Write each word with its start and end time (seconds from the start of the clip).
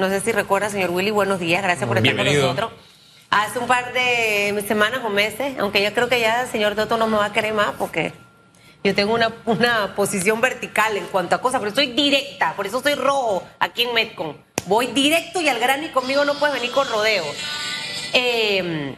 no 0.00 0.08
sé 0.08 0.20
si 0.20 0.32
recuerda, 0.32 0.70
señor 0.70 0.90
Willy, 0.90 1.10
buenos 1.10 1.38
días, 1.38 1.62
gracias 1.62 1.86
por 1.86 1.98
estar 1.98 2.16
con 2.16 2.24
nosotros. 2.24 2.72
Hace 3.28 3.58
un 3.60 3.66
par 3.68 3.92
de 3.92 4.64
semanas 4.66 5.02
o 5.04 5.10
meses, 5.10 5.56
aunque 5.60 5.82
yo 5.82 5.92
creo 5.92 6.08
que 6.08 6.18
ya 6.18 6.42
el 6.42 6.48
señor 6.48 6.74
Toto 6.74 6.96
no 6.96 7.06
me 7.06 7.18
va 7.18 7.26
a 7.26 7.32
querer 7.32 7.54
más 7.54 7.74
porque 7.78 8.12
yo 8.82 8.94
tengo 8.94 9.14
una, 9.14 9.32
una 9.44 9.94
posición 9.94 10.40
vertical 10.40 10.96
en 10.96 11.06
cuanto 11.06 11.36
a 11.36 11.40
cosas, 11.40 11.60
pero 11.60 11.74
soy 11.74 11.92
directa, 11.92 12.54
por 12.56 12.66
eso 12.66 12.80
soy 12.80 12.94
rojo 12.94 13.46
aquí 13.60 13.82
en 13.82 13.94
Metcon. 13.94 14.36
Voy 14.66 14.88
directo 14.88 15.40
y 15.40 15.48
al 15.48 15.60
grano 15.60 15.84
y 15.84 15.90
conmigo 15.90 16.24
no 16.24 16.34
puedes 16.34 16.54
venir 16.54 16.70
con 16.72 16.88
rodeo. 16.88 17.24
Eh, 18.12 18.96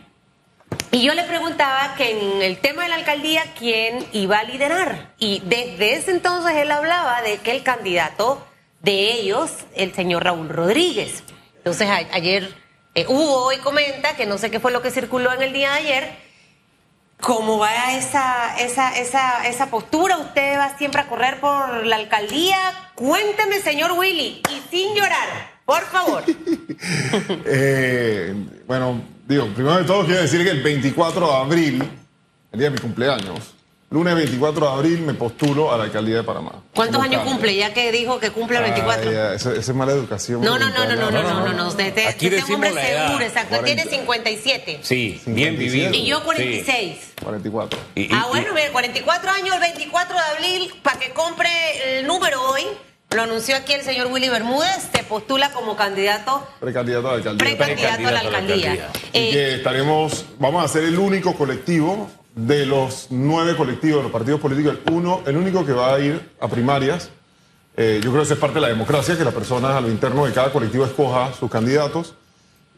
y 0.93 1.03
yo 1.03 1.15
le 1.15 1.25
preguntaba 1.25 1.95
que 1.97 2.11
en 2.11 2.43
el 2.43 2.59
tema 2.59 2.85
de 2.85 2.91
la 2.91 2.95
alcaldía, 2.97 3.43
¿quién 3.59 4.07
iba 4.13 4.39
a 4.39 4.45
liderar? 4.45 5.15
Y 5.19 5.41
desde 5.45 5.95
ese 5.95 6.11
entonces 6.11 6.55
él 6.57 6.71
hablaba 6.71 7.23
de 7.23 7.39
que 7.39 7.51
el 7.51 7.63
candidato 7.63 8.47
de 8.83 9.13
ellos, 9.13 9.51
el 9.75 9.95
señor 9.95 10.25
Raúl 10.25 10.49
Rodríguez. 10.49 11.23
Entonces 11.57 11.89
ayer 12.13 12.55
eh, 12.95 13.07
Hugo 13.09 13.45
hoy 13.45 13.59
comenta 13.59 14.17
que 14.17 14.27
no 14.27 14.39
sé 14.39 14.51
qué 14.51 14.61
fue 14.61 14.73
lo 14.73 14.83
que 14.83 14.91
circuló 14.91 15.33
en 15.33 15.43
el 15.43 15.53
día 15.53 15.73
de 15.73 15.79
ayer. 15.79 16.33
¿Cómo 17.21 17.59
va 17.59 17.95
esa, 17.95 18.59
esa, 18.59 18.99
esa, 18.99 19.47
esa 19.47 19.71
postura? 19.71 20.19
¿Usted 20.19 20.59
va 20.59 20.77
siempre 20.77 21.01
a 21.01 21.09
correr 21.09 21.39
por 21.39 21.87
la 21.87 21.97
alcaldía? 21.97 22.59
Cuénteme, 22.97 23.61
señor 23.61 23.93
Willy, 23.93 24.43
y 24.51 24.63
sin 24.71 24.93
llorar, 24.95 25.29
por 25.65 25.83
favor. 25.83 26.25
eh, 27.47 28.35
bueno, 28.67 29.01
Digo, 29.33 29.47
primero 29.47 29.79
de 29.79 29.85
todo 29.85 30.05
quiero 30.05 30.21
decir 30.21 30.43
que 30.43 30.51
el 30.51 30.63
24 30.63 31.27
de 31.27 31.35
abril, 31.35 31.83
el 32.53 32.59
día 32.59 32.69
de 32.69 32.75
mi 32.75 32.79
cumpleaños, 32.79 33.55
lunes 33.93 34.15
24 34.15 34.67
de 34.67 34.73
abril 34.73 35.01
me 35.03 35.15
postulo 35.15 35.73
a 35.73 35.77
la 35.77 35.85
alcaldía 35.85 36.17
de 36.17 36.23
Panamá. 36.23 36.63
¿Cuántos 36.75 37.01
años 37.03 37.23
cumple? 37.23 37.55
Ya 37.55 37.75
que 37.75 37.93
dijo 37.93 38.19
que 38.19 38.31
cumple 38.31 38.57
el 38.57 38.65
24. 38.65 39.33
esa, 39.35 39.53
es 39.53 39.75
mala 39.75 39.93
educación. 39.93 40.41
No, 40.41 40.59
no, 40.59 40.71
no, 40.71 40.87
no, 40.87 40.97
no, 40.97 41.11
no, 41.11 41.23
no, 41.23 41.53
no, 41.53 41.69
Usted, 41.69 42.07
Aquí 42.07 42.27
es 42.27 42.45
un 42.49 42.55
hombre 42.55 42.73
seguro, 42.73 43.25
exacto. 43.25 43.63
Tiene 43.63 43.85
57. 43.85 44.81
Sí, 44.83 45.21
bien 45.27 45.59
vivido. 45.59 45.93
Y 45.93 46.07
yo 46.07 46.25
46. 46.25 47.13
44. 47.23 47.79
ah, 48.13 48.27
bueno, 48.31 48.49
44 48.73 49.31
años, 49.31 49.55
el 49.55 49.61
24 49.61 50.17
de 50.17 50.23
abril, 50.23 50.75
para 50.83 50.99
que 50.99 51.11
compre 51.11 51.99
el 51.99 52.07
número 52.07 52.43
hoy. 52.51 52.63
Lo 53.11 53.23
anunció 53.23 53.57
aquí 53.57 53.75
el 53.75 53.83
señor 53.83 54.07
Willy 54.07 54.31
Bermúdez, 54.31 54.89
se 54.91 55.03
postula 55.03 55.53
como 55.53 55.77
candidato. 55.77 56.49
Precandidato 56.61 57.09
a 57.09 57.11
la 57.11 57.17
alcaldía. 57.19 57.47
Precandidato 57.47 58.09
a 58.09 58.11
la 58.11 58.21
alcaldía. 58.21 58.91
Y 59.13 59.31
que 59.33 59.49
eh, 59.51 59.55
estaremos, 59.57 60.25
vamos 60.39 60.65
a 60.65 60.69
ser 60.69 60.85
el 60.85 60.99
único 60.99 61.35
colectivo 61.35 62.09
de 62.35 62.67
los 62.67 63.09
nueve 63.11 63.57
colectivos 63.57 63.99
de 63.99 64.03
los 64.05 64.13
partidos 64.13 64.41
políticos, 64.41 64.79
el, 64.87 64.93
uno, 64.93 65.23
el 65.27 65.37
único 65.37 65.65
que 65.65 65.73
va 65.73 65.95
a 65.95 66.01
ir 66.01 66.31
a 66.41 66.49
primarias. 66.49 67.11
Eh, 67.77 68.01
yo 68.03 68.11
creo 68.11 68.23
que 68.23 68.25
eso 68.25 68.35
es 68.35 68.41
parte 68.41 68.57
de 68.57 68.63
la 68.63 68.69
democracia, 68.69 69.17
que 69.17 69.25
la 69.25 69.31
persona 69.33 69.77
a 69.77 69.81
lo 69.81 69.89
interno 69.89 70.27
de 70.27 70.33
cada 70.33 70.53
colectivo 70.53 70.85
escoja 70.85 71.33
sus 71.33 71.51
candidatos 71.51 72.15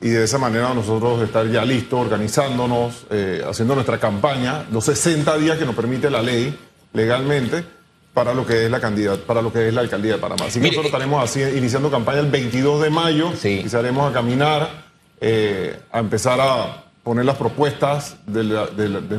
y 0.00 0.10
de 0.10 0.24
esa 0.24 0.38
manera 0.38 0.74
nosotros 0.74 1.22
estar 1.22 1.48
ya 1.48 1.64
listos, 1.64 2.00
organizándonos, 2.00 3.06
eh, 3.10 3.42
haciendo 3.48 3.74
nuestra 3.74 3.98
campaña, 3.98 4.66
los 4.70 4.84
60 4.84 5.36
días 5.38 5.58
que 5.58 5.64
nos 5.64 5.74
permite 5.74 6.10
la 6.10 6.22
ley 6.22 6.56
legalmente 6.92 7.64
para 8.12 8.32
lo 8.34 8.46
que 8.46 8.66
es 8.66 8.70
la 8.70 8.80
candidata, 8.80 9.24
para 9.26 9.42
lo 9.42 9.52
que 9.52 9.68
es 9.68 9.74
la 9.74 9.80
alcaldía 9.80 10.12
de 10.12 10.18
Panamá. 10.18 10.46
Así 10.46 10.60
que 10.60 10.66
nosotros 10.66 10.86
estaremos 10.86 11.22
así 11.22 11.42
iniciando 11.42 11.90
campaña 11.90 12.20
el 12.20 12.30
22 12.30 12.82
de 12.82 12.90
mayo 12.90 13.32
y 13.42 13.64
a 13.66 14.12
caminar, 14.12 14.84
eh, 15.20 15.80
a 15.90 15.98
empezar 15.98 16.40
a 16.40 16.83
poner 17.04 17.26
las 17.26 17.36
propuestas 17.36 18.16
del, 18.26 18.48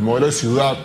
modelo 0.02 0.26
de 0.26 0.32
ciudad 0.32 0.76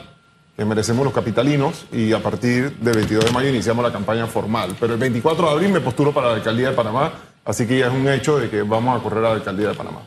que 0.57 0.65
merecemos 0.65 1.05
los 1.05 1.15
capitalinos 1.15 1.87
y 1.91 2.13
a 2.13 2.23
partir 2.23 2.77
del 2.77 2.95
22 2.95 3.25
de 3.25 3.31
mayo 3.33 3.49
iniciamos 3.49 3.83
la 3.83 3.91
campaña 3.91 4.27
formal. 4.27 4.77
Pero 4.79 4.93
el 4.93 5.01
24 5.01 5.47
de 5.47 5.53
abril 5.53 5.71
me 5.71 5.81
posturo 5.81 6.13
para 6.13 6.29
la 6.29 6.35
alcaldía 6.35 6.71
de 6.71 6.77
Panamá, 6.77 7.13
así 7.45 7.67
que 7.67 7.79
ya 7.79 7.87
es 7.87 7.93
un 7.93 8.07
hecho 8.09 8.39
de 8.39 8.51
que 8.51 8.63
vamos 8.63 9.01
a 9.01 9.03
correr 9.03 9.25
a 9.25 9.29
la 9.31 9.35
alcaldía 9.37 9.69
de 9.69 9.75
Panamá. 9.75 10.03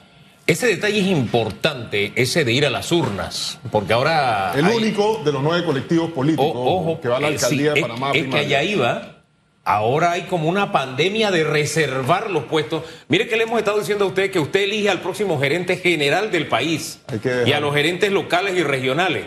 Ese 0.45 0.67
detalle 0.67 0.99
es 0.99 1.07
importante, 1.07 2.11
ese 2.15 2.43
de 2.43 2.51
ir 2.51 2.65
a 2.65 2.69
las 2.69 2.91
urnas, 2.91 3.59
porque 3.71 3.93
ahora... 3.93 4.53
El 4.55 4.67
único 4.67 5.21
de 5.23 5.31
los 5.31 5.41
nueve 5.41 5.65
colectivos 5.65 6.11
políticos 6.11 6.99
que 7.01 7.07
va 7.07 7.17
a 7.17 7.19
la 7.21 7.29
eh, 7.29 7.33
alcaldía 7.33 7.73
de 7.73 7.81
Panamá. 7.81 8.11
Es, 8.13 8.27
que 8.27 8.37
allá 8.37 8.61
iba, 8.61 9.12
ahora 9.63 10.11
hay 10.11 10.23
como 10.23 10.49
una 10.49 10.71
pandemia 10.71 11.31
de 11.31 11.43
reservar 11.43 12.29
los 12.29 12.45
puestos. 12.45 12.83
Mire 13.07 13.27
que 13.27 13.37
le 13.37 13.43
hemos 13.43 13.59
estado 13.59 13.79
diciendo 13.79 14.05
a 14.05 14.07
usted 14.07 14.31
que 14.31 14.39
usted 14.39 14.61
elige 14.61 14.89
al 14.89 15.01
próximo 15.01 15.39
gerente 15.39 15.77
general 15.77 16.31
del 16.31 16.47
país 16.47 16.99
y 17.45 17.51
a 17.51 17.59
los 17.59 17.73
gerentes 17.73 18.11
locales 18.11 18.55
y 18.57 18.63
regionales. 18.63 19.25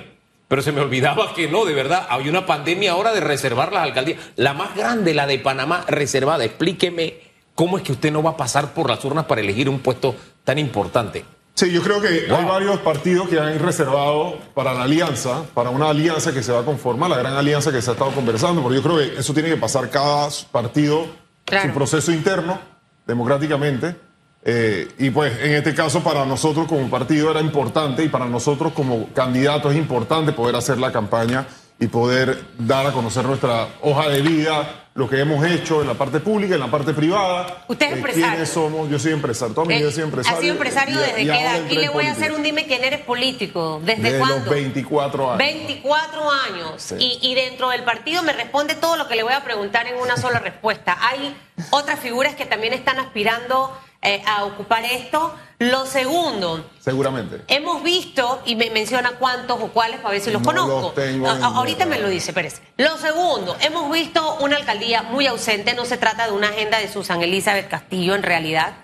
Pero 0.48 0.62
se 0.62 0.70
me 0.70 0.80
olvidaba 0.80 1.34
que 1.34 1.48
no, 1.48 1.64
de 1.64 1.75
verdad, 1.75 2.06
hay 2.08 2.28
una 2.28 2.46
pandemia 2.46 2.92
ahora 2.92 3.12
de 3.12 3.20
reservar 3.20 3.72
las 3.72 3.82
alcaldías. 3.82 4.20
La 4.36 4.54
más 4.54 4.76
grande, 4.76 5.12
la 5.12 5.26
de 5.26 5.41
Panamá, 5.41 5.84
reservada. 5.88 6.44
Explíqueme 6.44 7.14
cómo 7.56 7.78
es 7.78 7.82
que 7.82 7.92
usted 7.92 8.12
no 8.12 8.22
va 8.22 8.32
a 8.32 8.36
pasar 8.36 8.72
por 8.72 8.88
las 8.88 9.04
urnas 9.04 9.25
para 9.25 9.41
elegir 9.41 9.69
un 9.69 9.80
puesto 9.80 10.14
tan 10.44 10.58
importante. 10.58 11.25
Sí, 11.56 11.72
yo 11.72 11.83
creo 11.83 12.03
que 12.03 12.31
hay 12.31 12.44
varios 12.44 12.81
partidos 12.81 13.31
que 13.31 13.41
han 13.41 13.59
reservado 13.59 14.39
para 14.53 14.75
la 14.75 14.83
alianza, 14.83 15.43
para 15.55 15.71
una 15.71 15.89
alianza 15.89 16.31
que 16.31 16.43
se 16.43 16.53
va 16.53 16.61
a 16.61 16.65
conformar, 16.65 17.09
la 17.09 17.17
gran 17.17 17.33
alianza 17.33 17.72
que 17.72 17.81
se 17.81 17.89
ha 17.89 17.94
estado 17.94 18.11
conversando, 18.12 18.61
porque 18.61 18.77
yo 18.77 18.83
creo 18.83 18.99
que 18.99 19.19
eso 19.19 19.33
tiene 19.33 19.49
que 19.49 19.56
pasar 19.56 19.89
cada 19.89 20.28
partido, 20.53 21.06
su 21.47 21.72
proceso 21.72 22.12
interno, 22.12 22.61
democráticamente. 23.06 23.97
Eh, 24.44 24.87
y 24.99 25.09
pues 25.09 25.33
en 25.41 25.53
este 25.53 25.75
caso 25.75 26.05
para 26.05 26.27
nosotros 26.27 26.69
como 26.69 26.91
partido 26.91 27.31
era 27.31 27.41
importante 27.41 28.05
y 28.05 28.11
para 28.11 28.27
nosotros 28.27 28.75
como 28.75 29.09
candidatos 29.15 29.73
es 29.73 29.78
importante 29.78 30.33
poder 30.33 30.56
hacer 30.56 30.77
la 30.77 30.93
campaña 30.93 31.47
y 31.81 31.87
poder 31.87 32.38
dar 32.59 32.87
a 32.87 32.93
conocer 32.93 33.25
nuestra 33.25 33.67
hoja 33.81 34.11
de 34.11 34.21
vida, 34.21 34.85
lo 34.96 35.08
que 35.08 35.20
hemos 35.20 35.44
hecho 35.44 35.82
en 35.82 35.88
la 35.88 35.94
parte 35.94 36.20
pública, 36.20 36.54
en 36.54 36.60
la 36.60 36.70
parte 36.70 36.94
privada. 36.94 37.64
Usted 37.68 37.86
es 37.86 37.92
eh, 37.92 37.96
empresario. 37.96 38.28
¿Quiénes 38.30 38.48
somos? 38.48 38.90
Yo 38.90 38.98
soy 38.98 39.12
empresario. 39.12 39.54
Toda 39.54 39.66
mi 39.66 39.76
vida 39.76 39.88
he 39.88 39.92
sido 39.92 40.06
empresario. 40.06 40.38
¿Ha 40.38 40.40
sido 40.40 40.52
empresario 40.54 40.98
desde 40.98 41.16
qué 41.16 41.40
edad? 41.40 41.64
Aquí 41.64 41.76
le 41.76 41.88
voy 41.90 42.06
a 42.06 42.12
hacer 42.12 42.32
un 42.32 42.42
dime 42.42 42.66
quién 42.66 42.82
eres 42.82 43.00
político. 43.00 43.80
¿Desde, 43.84 44.02
desde 44.02 44.18
cuándo? 44.18 44.38
Los 44.38 44.48
24 44.48 45.32
años. 45.32 45.38
24 45.38 46.30
años. 46.30 46.94
Y, 46.98 47.18
y 47.20 47.34
dentro 47.34 47.68
del 47.68 47.84
partido 47.84 48.22
me 48.22 48.32
responde 48.32 48.74
todo 48.74 48.96
lo 48.96 49.06
que 49.06 49.16
le 49.16 49.22
voy 49.22 49.34
a 49.34 49.44
preguntar 49.44 49.86
en 49.86 49.96
una 49.96 50.16
sola 50.16 50.38
respuesta. 50.40 50.96
Hay 50.98 51.36
otras 51.70 52.00
figuras 52.00 52.34
que 52.34 52.46
también 52.46 52.72
están 52.72 52.98
aspirando 52.98 53.76
eh, 54.00 54.22
a 54.26 54.44
ocupar 54.44 54.84
esto. 54.84 55.34
Lo 55.59 55.87
segundo. 55.87 56.69
Seguramente. 56.81 57.43
Hemos 57.49 57.83
visto, 57.83 58.43
y 58.44 58.56
me 58.56 58.71
menciona 58.71 59.12
cuántos 59.12 59.61
o 59.61 59.69
cuáles 59.69 60.00
para 60.00 60.12
ver 60.12 60.21
si 60.21 60.31
los 60.31 60.43
conozco. 60.43 60.94
ahorita 61.43 61.87
me 61.87 61.99
lo 61.99 62.09
dice, 62.09 62.33
Pérez. 62.33 62.61
Lo 62.77 62.99
segundo, 62.99 63.56
hemos 63.61 63.91
visto 63.91 64.37
una 64.41 64.56
alcaldía 64.56 65.03
muy 65.03 65.27
ausente. 65.27 65.75
No 65.75 65.87
se 65.87 65.97
trata 65.97 66.27
de 66.27 66.33
una 66.33 66.49
agenda 66.49 66.78
de 66.78 66.89
Susan 66.89 67.22
Elizabeth 67.22 67.69
Castillo 67.69 68.15
en 68.15 68.22
realidad. 68.22 68.75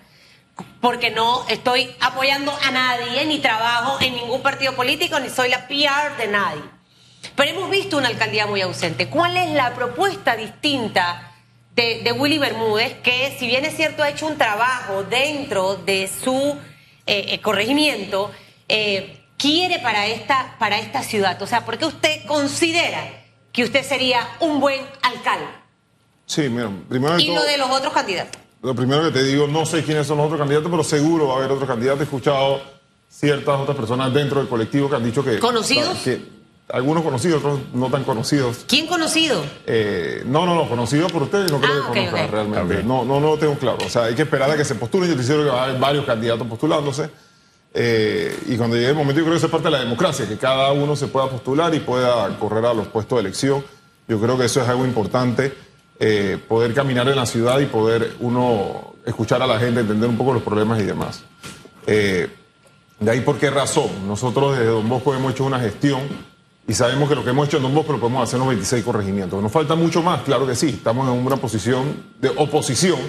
Porque 0.80 1.10
no 1.10 1.44
estoy 1.48 1.94
apoyando 2.00 2.52
a 2.62 2.70
nadie, 2.70 3.24
ni 3.26 3.38
trabajo 3.38 3.98
en 4.00 4.14
ningún 4.14 4.42
partido 4.42 4.74
político, 4.74 5.18
ni 5.20 5.28
soy 5.28 5.48
la 5.48 5.66
PR 5.66 6.16
de 6.18 6.28
nadie. 6.28 6.62
Pero 7.36 7.50
hemos 7.50 7.70
visto 7.70 7.98
una 7.98 8.08
alcaldía 8.08 8.46
muy 8.46 8.62
ausente. 8.62 9.08
¿Cuál 9.08 9.36
es 9.36 9.50
la 9.50 9.74
propuesta 9.74 10.36
distinta? 10.36 11.31
De, 11.74 12.12
Willy 12.12 12.38
Bermúdez, 12.38 13.00
que 13.02 13.36
si 13.38 13.46
bien 13.46 13.64
es 13.64 13.74
cierto 13.76 14.02
ha 14.02 14.10
hecho 14.10 14.26
un 14.26 14.36
trabajo 14.36 15.04
dentro 15.04 15.76
de 15.76 16.08
su 16.08 16.56
eh, 17.06 17.26
eh, 17.28 17.40
corregimiento, 17.40 18.30
eh, 18.68 19.24
quiere 19.38 19.78
para 19.78 20.06
esta, 20.06 20.56
para 20.58 20.78
esta 20.78 21.02
ciudad. 21.02 21.40
O 21.42 21.46
sea, 21.46 21.64
¿por 21.64 21.78
qué 21.78 21.86
usted 21.86 22.24
considera 22.26 23.24
que 23.52 23.64
usted 23.64 23.84
sería 23.84 24.20
un 24.40 24.60
buen 24.60 24.80
alcalde? 25.02 25.46
Sí, 26.26 26.48
mira, 26.48 26.70
primero 26.88 27.18
Y 27.18 27.34
lo 27.34 27.42
de 27.42 27.58
los 27.58 27.70
otros 27.70 27.92
candidatos. 27.92 28.40
Lo 28.62 28.74
primero 28.74 29.02
que 29.04 29.10
te 29.10 29.24
digo, 29.24 29.48
no 29.48 29.66
sé 29.66 29.82
quiénes 29.82 30.06
son 30.06 30.18
los 30.18 30.26
otros 30.26 30.38
candidatos, 30.38 30.70
pero 30.70 30.84
seguro 30.84 31.28
va 31.28 31.34
a 31.34 31.36
haber 31.38 31.50
otros 31.50 31.68
candidatos. 31.68 32.00
He 32.00 32.04
escuchado 32.04 32.62
ciertas 33.08 33.58
otras 33.58 33.76
personas 33.76 34.14
dentro 34.14 34.38
del 34.38 34.48
colectivo 34.48 34.88
que 34.88 34.96
han 34.96 35.04
dicho 35.04 35.24
que... 35.24 35.38
¿Conocidos? 35.38 35.98
Algunos 36.72 37.04
conocidos, 37.04 37.44
otros 37.44 37.60
no 37.74 37.90
tan 37.90 38.02
conocidos. 38.02 38.64
¿Quién 38.66 38.86
conocido? 38.86 39.44
Eh, 39.66 40.22
no, 40.24 40.46
no, 40.46 40.54
no, 40.54 40.68
conocido 40.68 41.06
por 41.08 41.24
ustedes, 41.24 41.52
no 41.52 41.60
creo 41.60 41.84
ah, 41.84 41.92
que 41.92 42.06
conozcan 42.06 42.30
realmente. 42.30 42.82
No, 42.82 43.04
no, 43.04 43.20
no 43.20 43.32
lo 43.32 43.38
tengo 43.38 43.54
claro. 43.56 43.78
O 43.84 43.90
sea, 43.90 44.04
hay 44.04 44.14
que 44.14 44.22
esperar 44.22 44.50
a 44.50 44.56
que 44.56 44.64
se 44.64 44.74
postulen. 44.74 45.10
Yo 45.10 45.16
te 45.16 45.22
que 45.22 45.50
va 45.50 45.60
a 45.60 45.64
haber 45.64 45.78
varios 45.78 46.06
candidatos 46.06 46.46
postulándose. 46.46 47.10
Eh, 47.74 48.36
y 48.48 48.56
cuando 48.56 48.76
llegue 48.76 48.88
el 48.88 48.94
momento, 48.94 49.20
yo 49.20 49.24
creo 49.24 49.34
que 49.34 49.36
eso 49.38 49.46
es 49.46 49.52
parte 49.52 49.68
de 49.68 49.72
la 49.72 49.80
democracia, 49.80 50.26
que 50.26 50.38
cada 50.38 50.72
uno 50.72 50.96
se 50.96 51.08
pueda 51.08 51.28
postular 51.28 51.74
y 51.74 51.80
pueda 51.80 52.38
correr 52.38 52.64
a 52.64 52.72
los 52.72 52.86
puestos 52.88 53.16
de 53.16 53.20
elección. 53.20 53.62
Yo 54.08 54.18
creo 54.18 54.38
que 54.38 54.46
eso 54.46 54.62
es 54.62 54.68
algo 54.68 54.86
importante, 54.86 55.52
eh, 56.00 56.38
poder 56.48 56.72
caminar 56.72 57.06
en 57.08 57.16
la 57.16 57.26
ciudad 57.26 57.60
y 57.60 57.66
poder 57.66 58.14
uno 58.20 58.94
escuchar 59.04 59.42
a 59.42 59.46
la 59.46 59.58
gente, 59.58 59.80
entender 59.80 60.08
un 60.08 60.16
poco 60.16 60.32
los 60.32 60.42
problemas 60.42 60.80
y 60.80 60.84
demás. 60.84 61.22
de 61.86 63.10
ahí 63.10 63.20
por 63.20 63.36
qué 63.38 63.50
razón. 63.50 63.90
Nosotros 64.06 64.56
desde 64.56 64.70
Don 64.70 64.88
Bosco 64.88 65.14
hemos 65.14 65.32
hecho 65.32 65.44
una 65.44 65.60
gestión 65.60 66.31
y 66.66 66.74
sabemos 66.74 67.08
que 67.08 67.14
lo 67.14 67.24
que 67.24 67.30
hemos 67.30 67.48
hecho 67.48 67.56
en 67.56 67.64
Don 67.64 67.74
Bosco 67.74 67.92
lo 67.92 68.00
podemos 68.00 68.22
hacer 68.22 68.36
en 68.36 68.40
los 68.40 68.48
26 68.48 68.84
corregimientos. 68.84 69.42
Nos 69.42 69.50
falta 69.50 69.74
mucho 69.74 70.02
más, 70.02 70.22
claro 70.22 70.46
que 70.46 70.54
sí. 70.54 70.68
Estamos 70.68 71.08
en 71.08 71.26
una 71.26 71.36
posición 71.36 72.04
de 72.20 72.28
oposición, 72.28 73.00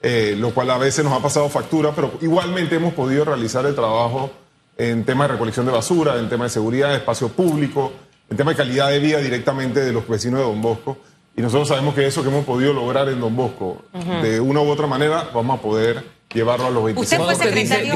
eh, 0.00 0.34
lo 0.38 0.50
cual 0.50 0.70
a 0.70 0.78
veces 0.78 1.04
nos 1.04 1.12
ha 1.12 1.20
pasado 1.20 1.48
factura, 1.48 1.92
pero 1.94 2.12
igualmente 2.22 2.76
hemos 2.76 2.94
podido 2.94 3.24
realizar 3.26 3.66
el 3.66 3.74
trabajo 3.74 4.30
en 4.78 5.04
tema 5.04 5.26
de 5.26 5.34
recolección 5.34 5.66
de 5.66 5.72
basura, 5.72 6.18
en 6.18 6.28
tema 6.28 6.44
de 6.44 6.50
seguridad, 6.50 6.90
de 6.90 6.96
espacio 6.96 7.28
público, 7.28 7.92
en 8.30 8.36
tema 8.36 8.52
de 8.52 8.56
calidad 8.56 8.88
de 8.88 8.98
vida 8.98 9.18
directamente 9.18 9.80
de 9.80 9.92
los 9.92 10.08
vecinos 10.08 10.40
de 10.40 10.46
Don 10.46 10.62
Bosco. 10.62 10.96
Y 11.36 11.42
nosotros 11.42 11.68
sabemos 11.68 11.94
que 11.94 12.06
eso 12.06 12.22
que 12.22 12.30
hemos 12.30 12.46
podido 12.46 12.72
lograr 12.72 13.10
en 13.10 13.20
Don 13.20 13.36
Bosco, 13.36 13.82
de 14.22 14.40
una 14.40 14.60
u 14.60 14.70
otra 14.70 14.86
manera, 14.86 15.28
vamos 15.34 15.58
a 15.58 15.62
poder 15.62 16.15
llevarlo 16.32 16.66
a 16.66 16.70
los 16.70 16.84
25. 16.84 17.00
Usted 17.00 17.18
fue 17.18 17.46
secretario 17.46 17.94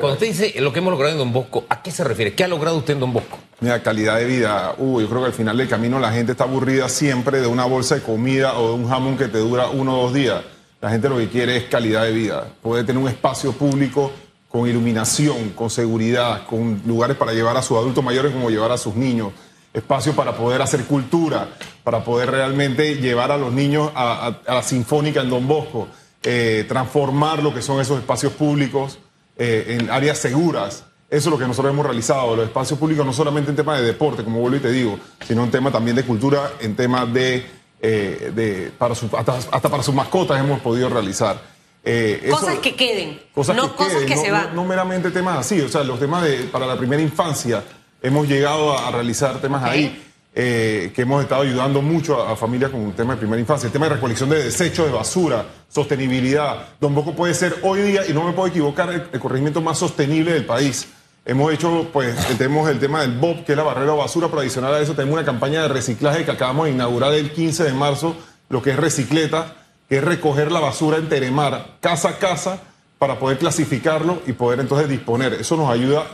Cuando 0.00 0.12
usted 0.14 0.26
dice 0.26 0.60
lo 0.60 0.72
que 0.72 0.78
hemos 0.78 0.92
logrado 0.92 1.12
en 1.12 1.18
Don 1.18 1.32
Bosco, 1.32 1.64
¿a 1.68 1.82
qué 1.82 1.90
se 1.90 2.04
refiere? 2.04 2.34
¿Qué 2.34 2.44
ha 2.44 2.48
logrado 2.48 2.76
usted 2.76 2.94
en 2.94 3.00
Don 3.00 3.12
Bosco? 3.12 3.38
Mira, 3.60 3.82
calidad 3.82 4.16
de 4.16 4.24
vida. 4.24 4.74
Uh, 4.78 5.00
yo 5.00 5.08
creo 5.08 5.20
que 5.20 5.26
al 5.26 5.32
final 5.32 5.56
del 5.56 5.68
camino 5.68 5.98
la 5.98 6.12
gente 6.12 6.32
está 6.32 6.44
aburrida 6.44 6.88
siempre 6.88 7.40
de 7.40 7.46
una 7.46 7.64
bolsa 7.64 7.96
de 7.96 8.02
comida 8.02 8.58
o 8.58 8.68
de 8.68 8.74
un 8.74 8.88
jamón 8.88 9.16
que 9.16 9.28
te 9.28 9.38
dura 9.38 9.68
uno 9.68 9.98
o 9.98 10.02
dos 10.04 10.14
días. 10.14 10.42
La 10.80 10.90
gente 10.90 11.08
lo 11.08 11.18
que 11.18 11.28
quiere 11.28 11.56
es 11.56 11.64
calidad 11.64 12.04
de 12.04 12.12
vida. 12.12 12.46
Poder 12.62 12.86
tener 12.86 13.02
un 13.02 13.08
espacio 13.08 13.52
público 13.52 14.12
con 14.50 14.68
iluminación, 14.68 15.50
con 15.50 15.70
seguridad, 15.70 16.46
con 16.46 16.82
lugares 16.84 17.16
para 17.16 17.32
llevar 17.32 17.56
a 17.56 17.62
sus 17.62 17.78
adultos 17.78 18.02
mayores 18.02 18.32
como 18.32 18.50
llevar 18.50 18.72
a 18.72 18.78
sus 18.78 18.96
niños, 18.96 19.32
espacio 19.72 20.14
para 20.14 20.36
poder 20.36 20.60
hacer 20.60 20.84
cultura, 20.86 21.48
para 21.84 22.02
poder 22.02 22.32
realmente 22.32 22.96
llevar 22.96 23.30
a 23.30 23.36
los 23.36 23.52
niños 23.52 23.92
a, 23.94 24.38
la 24.46 24.62
Sinfónica 24.62 25.20
en 25.20 25.30
Don 25.30 25.46
Bosco, 25.46 25.86
eh, 26.22 26.64
transformar 26.68 27.42
lo 27.42 27.54
que 27.54 27.62
son 27.62 27.80
esos 27.80 27.98
espacios 27.98 28.32
públicos 28.32 28.98
eh, 29.36 29.78
en 29.80 29.90
áreas 29.90 30.18
seguras. 30.18 30.84
Eso 31.08 31.28
es 31.28 31.32
lo 31.32 31.38
que 31.38 31.46
nosotros 31.46 31.72
hemos 31.72 31.84
realizado, 31.84 32.36
los 32.36 32.46
espacios 32.46 32.78
públicos 32.78 33.04
no 33.04 33.12
solamente 33.12 33.50
en 33.50 33.56
tema 33.56 33.76
de 33.76 33.84
deporte, 33.84 34.22
como 34.22 34.40
vuelvo 34.40 34.58
y 34.58 34.60
te 34.60 34.70
digo, 34.70 34.98
sino 35.26 35.42
en 35.42 35.50
tema 35.50 35.72
también 35.72 35.96
de 35.96 36.04
cultura, 36.04 36.52
en 36.60 36.76
tema 36.76 37.04
de, 37.04 37.44
eh, 37.80 38.32
de 38.34 38.70
para 38.78 38.94
hasta, 38.94 39.38
hasta 39.50 39.68
para 39.68 39.82
sus 39.82 39.94
mascotas 39.94 40.38
hemos 40.38 40.60
podido 40.60 40.88
realizar. 40.88 41.40
Eh, 41.82 42.28
cosas 42.30 42.58
que 42.58 42.74
queden, 42.74 43.22
no 43.56 43.74
cosas 43.74 44.02
que 44.02 44.16
se 44.16 44.30
van. 44.30 44.54
No, 44.54 44.64
meramente 44.64 45.10
temas 45.10 45.38
así, 45.38 45.60
o 45.60 45.68
sea, 45.68 45.82
los 45.82 45.98
temas 45.98 46.22
de, 46.22 46.44
para 46.44 46.66
la 46.66 46.76
primera 46.76 47.00
infancia, 47.00 47.64
hemos 48.02 48.28
llegado 48.28 48.78
a, 48.78 48.90
realizar 48.90 49.40
temas 49.40 49.64
ahí. 49.64 50.09
Eh, 50.32 50.92
que 50.94 51.02
hemos 51.02 51.24
estado 51.24 51.42
ayudando 51.42 51.82
mucho 51.82 52.22
a, 52.22 52.36
familias 52.36 52.70
con 52.70 52.80
un 52.80 52.92
tema 52.92 53.14
de 53.14 53.18
primera 53.18 53.40
infancia, 53.40 53.66
el 53.66 53.72
tema 53.72 53.88
de 53.88 53.96
recolección 53.96 54.30
de 54.30 54.44
desechos, 54.44 54.86
de 54.86 54.92
basura, 54.92 55.44
sostenibilidad. 55.68 56.68
Bosco 56.80 57.14
puede 57.16 57.34
ser 57.34 57.56
hoy 57.62 57.82
día, 57.82 58.06
y 58.08 58.12
no 58.12 58.24
me 58.24 58.32
puedo 58.32 58.46
equivocar, 58.46 58.90
el, 58.90 59.18
corregimiento 59.18 59.60
más 59.60 59.78
sostenible 59.78 60.32
del 60.32 60.46
país. 60.46 60.86
Hemos 61.24 61.52
hecho, 61.52 61.88
pues, 61.92 62.16
tenemos 62.38 62.70
el 62.70 62.78
tema 62.78 63.00
del 63.00 63.18
BOB, 63.18 63.44
que 63.44 63.52
es 63.52 63.58
la 63.58 63.64
barrera 63.64 63.92
de 63.92 63.98
basura, 63.98 64.28
pero 64.28 64.40
adicional 64.40 64.72
a 64.72 64.80
eso 64.80 64.94
tenemos 64.94 65.14
una 65.14 65.26
campaña 65.26 65.62
de 65.62 65.68
reciclaje 65.68 66.24
que 66.24 66.30
acabamos 66.30 66.66
de 66.66 66.72
inaugurar 66.72 67.12
el 67.12 67.32
15 67.32 67.64
de 67.64 67.72
marzo, 67.72 68.14
lo 68.48 68.62
que 68.62 68.70
es 68.70 68.76
recicleta, 68.76 69.56
que 69.88 69.98
es 69.98 70.04
recoger 70.04 70.52
la 70.52 70.60
basura 70.60 70.98
en 70.98 71.08
Teremar, 71.08 71.78
casa 71.80 72.10
a 72.10 72.18
casa, 72.18 72.60
para 72.98 73.18
poder 73.18 73.38
clasificarlo 73.38 74.22
y 74.26 74.32
poder 74.32 74.60
entonces 74.60 74.88
disponer. 74.88 75.34
Eso 75.34 75.56
nos 75.56 75.70
ayuda 75.70 76.06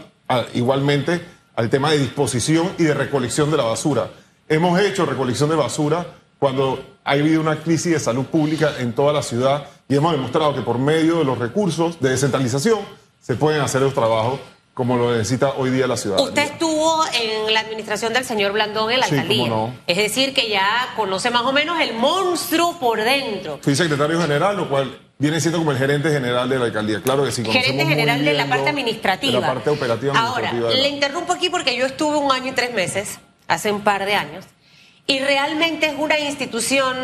igualmente 0.54 1.35
al 1.56 1.70
tema 1.70 1.90
de 1.90 1.98
disposición 1.98 2.72
y 2.78 2.84
de 2.84 2.94
recolección 2.94 3.50
de 3.50 3.56
la 3.56 3.64
basura. 3.64 4.10
Hemos 4.48 4.78
hecho 4.78 5.06
recolección 5.06 5.50
de 5.50 5.56
basura 5.56 6.06
cuando 6.38 6.84
ha 7.02 7.12
habido 7.12 7.40
una 7.40 7.56
crisis 7.56 7.92
de 7.92 7.98
salud 7.98 8.26
pública 8.26 8.74
en 8.78 8.92
toda 8.92 9.12
la 9.12 9.22
ciudad 9.22 9.66
y 9.88 9.96
hemos 9.96 10.12
demostrado 10.12 10.54
que 10.54 10.60
por 10.60 10.78
medio 10.78 11.18
de 11.18 11.24
los 11.24 11.38
recursos 11.38 11.98
de 12.00 12.10
descentralización 12.10 12.80
se 13.20 13.34
pueden 13.34 13.62
hacer 13.62 13.80
los 13.80 13.94
trabajos 13.94 14.38
como 14.74 14.98
lo 14.98 15.10
necesita 15.10 15.54
hoy 15.56 15.70
día 15.70 15.86
la 15.86 15.96
ciudad. 15.96 16.20
Usted 16.20 16.42
estuvo 16.42 17.02
en 17.14 17.54
la 17.54 17.60
administración 17.60 18.12
del 18.12 18.26
señor 18.26 18.52
Blandón 18.52 18.92
en 18.92 19.00
la 19.00 19.06
alcaldía. 19.06 19.74
Es 19.86 19.96
decir, 19.96 20.34
que 20.34 20.50
ya 20.50 20.92
conoce 20.96 21.30
más 21.30 21.42
o 21.42 21.52
menos 21.52 21.80
el 21.80 21.94
monstruo 21.94 22.78
por 22.78 23.02
dentro. 23.02 23.58
Fui 23.62 23.74
secretario 23.74 24.20
general, 24.20 24.58
lo 24.58 24.68
cual 24.68 24.98
viene 25.18 25.40
siendo 25.40 25.58
como 25.58 25.72
el 25.72 25.78
gerente 25.78 26.10
general 26.10 26.48
de 26.48 26.58
la 26.58 26.66
alcaldía. 26.66 27.00
Claro 27.00 27.24
que 27.24 27.32
sí. 27.32 27.44
Gerente 27.44 27.86
general 27.86 28.24
de 28.24 28.32
la 28.34 28.46
parte 28.46 28.70
administrativa. 28.70 29.34
De 29.34 29.40
la 29.40 29.46
parte 29.46 29.70
operativa. 29.70 30.18
Ahora, 30.18 30.52
le 30.52 30.88
interrumpo 30.88 31.32
aquí 31.32 31.48
porque 31.48 31.76
yo 31.76 31.86
estuve 31.86 32.16
un 32.16 32.30
año 32.32 32.48
y 32.48 32.52
tres 32.52 32.72
meses, 32.72 33.18
hace 33.48 33.72
un 33.72 33.82
par 33.82 34.04
de 34.04 34.14
años, 34.14 34.44
y 35.06 35.20
realmente 35.20 35.86
es 35.86 35.94
una 35.96 36.18
institución 36.18 36.96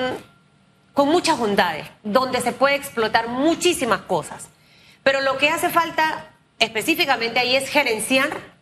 con 0.93 1.09
muchas 1.09 1.39
bondades, 1.39 1.87
donde 2.03 2.41
se 2.41 2.53
puede 2.53 2.75
explotar 2.75 3.29
muchísimas 3.29 4.03
cosas. 4.03 4.49
Pero 5.03 5.21
lo 5.21 5.39
que 5.39 5.49
hace 5.49 5.71
falta 5.71 6.29
específicamente 6.59 7.41
ahí 7.41 7.57
es 7.57 7.69
gerenciar 7.69 8.53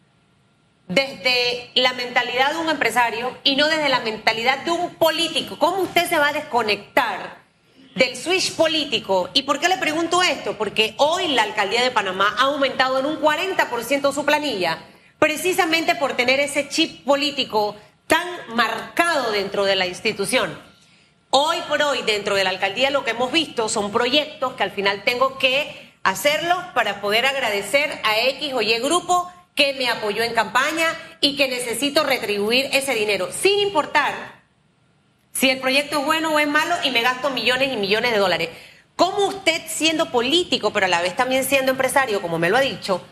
desde 0.87 1.71
la 1.75 1.93
mentalidad 1.93 2.53
de 2.53 2.59
un 2.59 2.69
empresario 2.69 3.37
y 3.45 3.57
no 3.57 3.69
desde 3.69 3.89
la 3.89 4.01
mentalidad 4.01 4.65
de 4.65 4.71
un 4.71 4.95
político. 4.95 5.59
¿Cómo 5.59 5.83
usted 5.83 6.09
se 6.09 6.19
va 6.19 6.29
a 6.29 6.33
desconectar 6.33 7.41
del 7.95 8.17
switch 8.17 8.55
político? 8.55 9.31
¿Y 9.35 9.43
por 9.43 9.59
qué 9.61 9.69
le 9.69 9.79
pregunto 9.79 10.23
esto? 10.23 10.57
Porque 10.57 10.95
hoy 10.99 11.29
la 11.29 11.43
alcaldía 11.43 11.83
de 11.83 11.91
Panamá 11.91 12.35
ha 12.39 12.45
aumentado 12.45 12.99
en 12.99 13.07
un 13.07 13.21
40% 13.21 14.13
su 14.13 14.25
planilla, 14.25 14.79
precisamente 15.19 15.95
por 15.95 16.15
tener 16.15 16.41
ese 16.41 16.69
chip 16.69 17.05
político 17.05 17.77
tan 18.07 18.29
marcado 18.55 19.33
dentro 19.33 19.65
de 19.65 19.77
la 19.77 19.87
institución. 19.87 20.59
Hoy 21.31 21.59
por 21.69 21.81
hoy, 21.83 22.03
dentro 22.03 22.35
de 22.35 22.43
la 22.43 22.51
alcaldía, 22.51 22.91
lo 22.91 23.05
que 23.05 23.13
hemos 23.13 23.31
visto 23.31 23.69
son 23.69 23.93
proyectos 23.93 24.55
que 24.55 24.65
al 24.65 24.73
final 24.73 25.05
tengo 25.05 25.39
que 25.39 25.93
hacerlo 26.03 26.57
para 26.75 27.01
poder 27.01 27.27
agradecer 27.27 28.01
a 28.03 28.19
X 28.21 28.53
o 28.53 28.63
Y 28.63 28.79
grupo 28.81 29.31
que 29.55 29.75
me 29.75 29.89
apoyó 29.89 30.23
en 30.23 30.35
campaña 30.35 30.89
y 31.21 31.37
que 31.37 31.47
necesito 31.47 32.03
retribuir 32.03 32.69
ese 32.73 32.95
dinero, 32.95 33.29
sin 33.31 33.61
importar 33.61 34.40
si 35.33 35.51
el 35.51 35.61
proyecto 35.61 36.01
es 36.01 36.05
bueno 36.05 36.35
o 36.35 36.39
es 36.39 36.49
malo 36.49 36.75
y 36.85 36.91
me 36.91 37.03
gasto 37.03 37.31
millones 37.31 37.73
y 37.73 37.77
millones 37.77 38.13
de 38.13 38.19
dólares. 38.19 38.49
¿Cómo 38.97 39.29
usted, 39.29 39.63
siendo 39.67 40.11
político, 40.11 40.73
pero 40.73 40.87
a 40.87 40.89
la 40.89 41.01
vez 41.01 41.17
también 41.17 41.45
siendo 41.45 41.73
empresario, 41.73 42.21
como 42.21 42.39
me 42.39 42.51
lo 42.51 42.57
ha 42.57 42.61
dicho, 42.61 43.03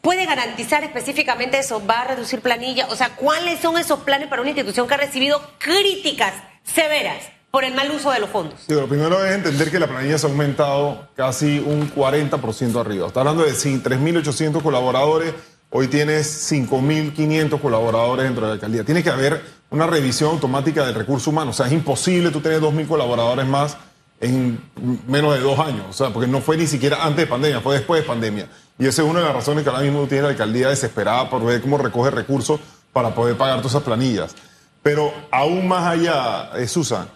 puede 0.00 0.24
garantizar 0.24 0.82
específicamente 0.84 1.58
eso? 1.58 1.84
¿Va 1.84 2.00
a 2.00 2.08
reducir 2.08 2.40
planilla? 2.40 2.86
O 2.88 2.96
sea, 2.96 3.10
¿cuáles 3.16 3.60
son 3.60 3.76
esos 3.76 4.00
planes 4.00 4.28
para 4.28 4.40
una 4.40 4.50
institución 4.50 4.88
que 4.88 4.94
ha 4.94 4.98
recibido 4.98 5.40
críticas 5.58 6.32
severas? 6.64 7.24
por 7.50 7.64
el 7.64 7.74
mal 7.74 7.90
uso 7.90 8.10
de 8.10 8.20
los 8.20 8.30
fondos. 8.30 8.60
lo 8.68 8.86
primero 8.86 9.24
es 9.24 9.34
entender 9.34 9.70
que 9.70 9.78
la 9.78 9.86
planilla 9.86 10.18
se 10.18 10.26
ha 10.26 10.30
aumentado 10.30 11.08
casi 11.16 11.58
un 11.58 11.90
40% 11.92 12.80
arriba. 12.80 13.06
Está 13.06 13.20
hablando 13.20 13.44
de 13.44 13.52
3.800 13.52 14.62
colaboradores, 14.62 15.32
hoy 15.70 15.88
tienes 15.88 16.50
5.500 16.52 17.60
colaboradores 17.60 18.24
dentro 18.24 18.42
de 18.42 18.48
la 18.48 18.54
alcaldía. 18.54 18.84
Tiene 18.84 19.02
que 19.02 19.10
haber 19.10 19.42
una 19.70 19.86
revisión 19.86 20.30
automática 20.30 20.84
del 20.86 20.94
recurso 20.94 21.30
humano. 21.30 21.50
O 21.50 21.54
sea, 21.54 21.66
es 21.66 21.72
imposible 21.72 22.30
tú 22.30 22.40
tener 22.40 22.60
2.000 22.60 22.86
colaboradores 22.86 23.46
más 23.46 23.76
en 24.20 24.60
menos 25.06 25.34
de 25.34 25.40
dos 25.40 25.58
años. 25.58 25.86
O 25.90 25.92
sea, 25.92 26.10
porque 26.10 26.28
no 26.28 26.40
fue 26.40 26.56
ni 26.56 26.66
siquiera 26.66 27.04
antes 27.04 27.24
de 27.24 27.26
pandemia, 27.26 27.60
fue 27.60 27.76
después 27.76 28.02
de 28.02 28.06
pandemia. 28.06 28.48
Y 28.78 28.86
esa 28.86 29.02
es 29.02 29.08
una 29.08 29.20
de 29.20 29.26
las 29.26 29.34
razones 29.34 29.64
que 29.64 29.70
ahora 29.70 29.82
mismo 29.82 30.06
tiene 30.06 30.22
la 30.24 30.28
alcaldía 30.30 30.68
desesperada 30.68 31.28
por 31.28 31.44
ver 31.44 31.60
cómo 31.60 31.78
recoge 31.78 32.10
recursos 32.10 32.60
para 32.92 33.14
poder 33.14 33.36
pagar 33.36 33.58
todas 33.58 33.72
esas 33.72 33.82
planillas. 33.82 34.34
Pero 34.82 35.12
aún 35.30 35.68
más 35.68 35.86
allá, 35.86 36.50
eh, 36.56 36.66
Susan, 36.66 37.08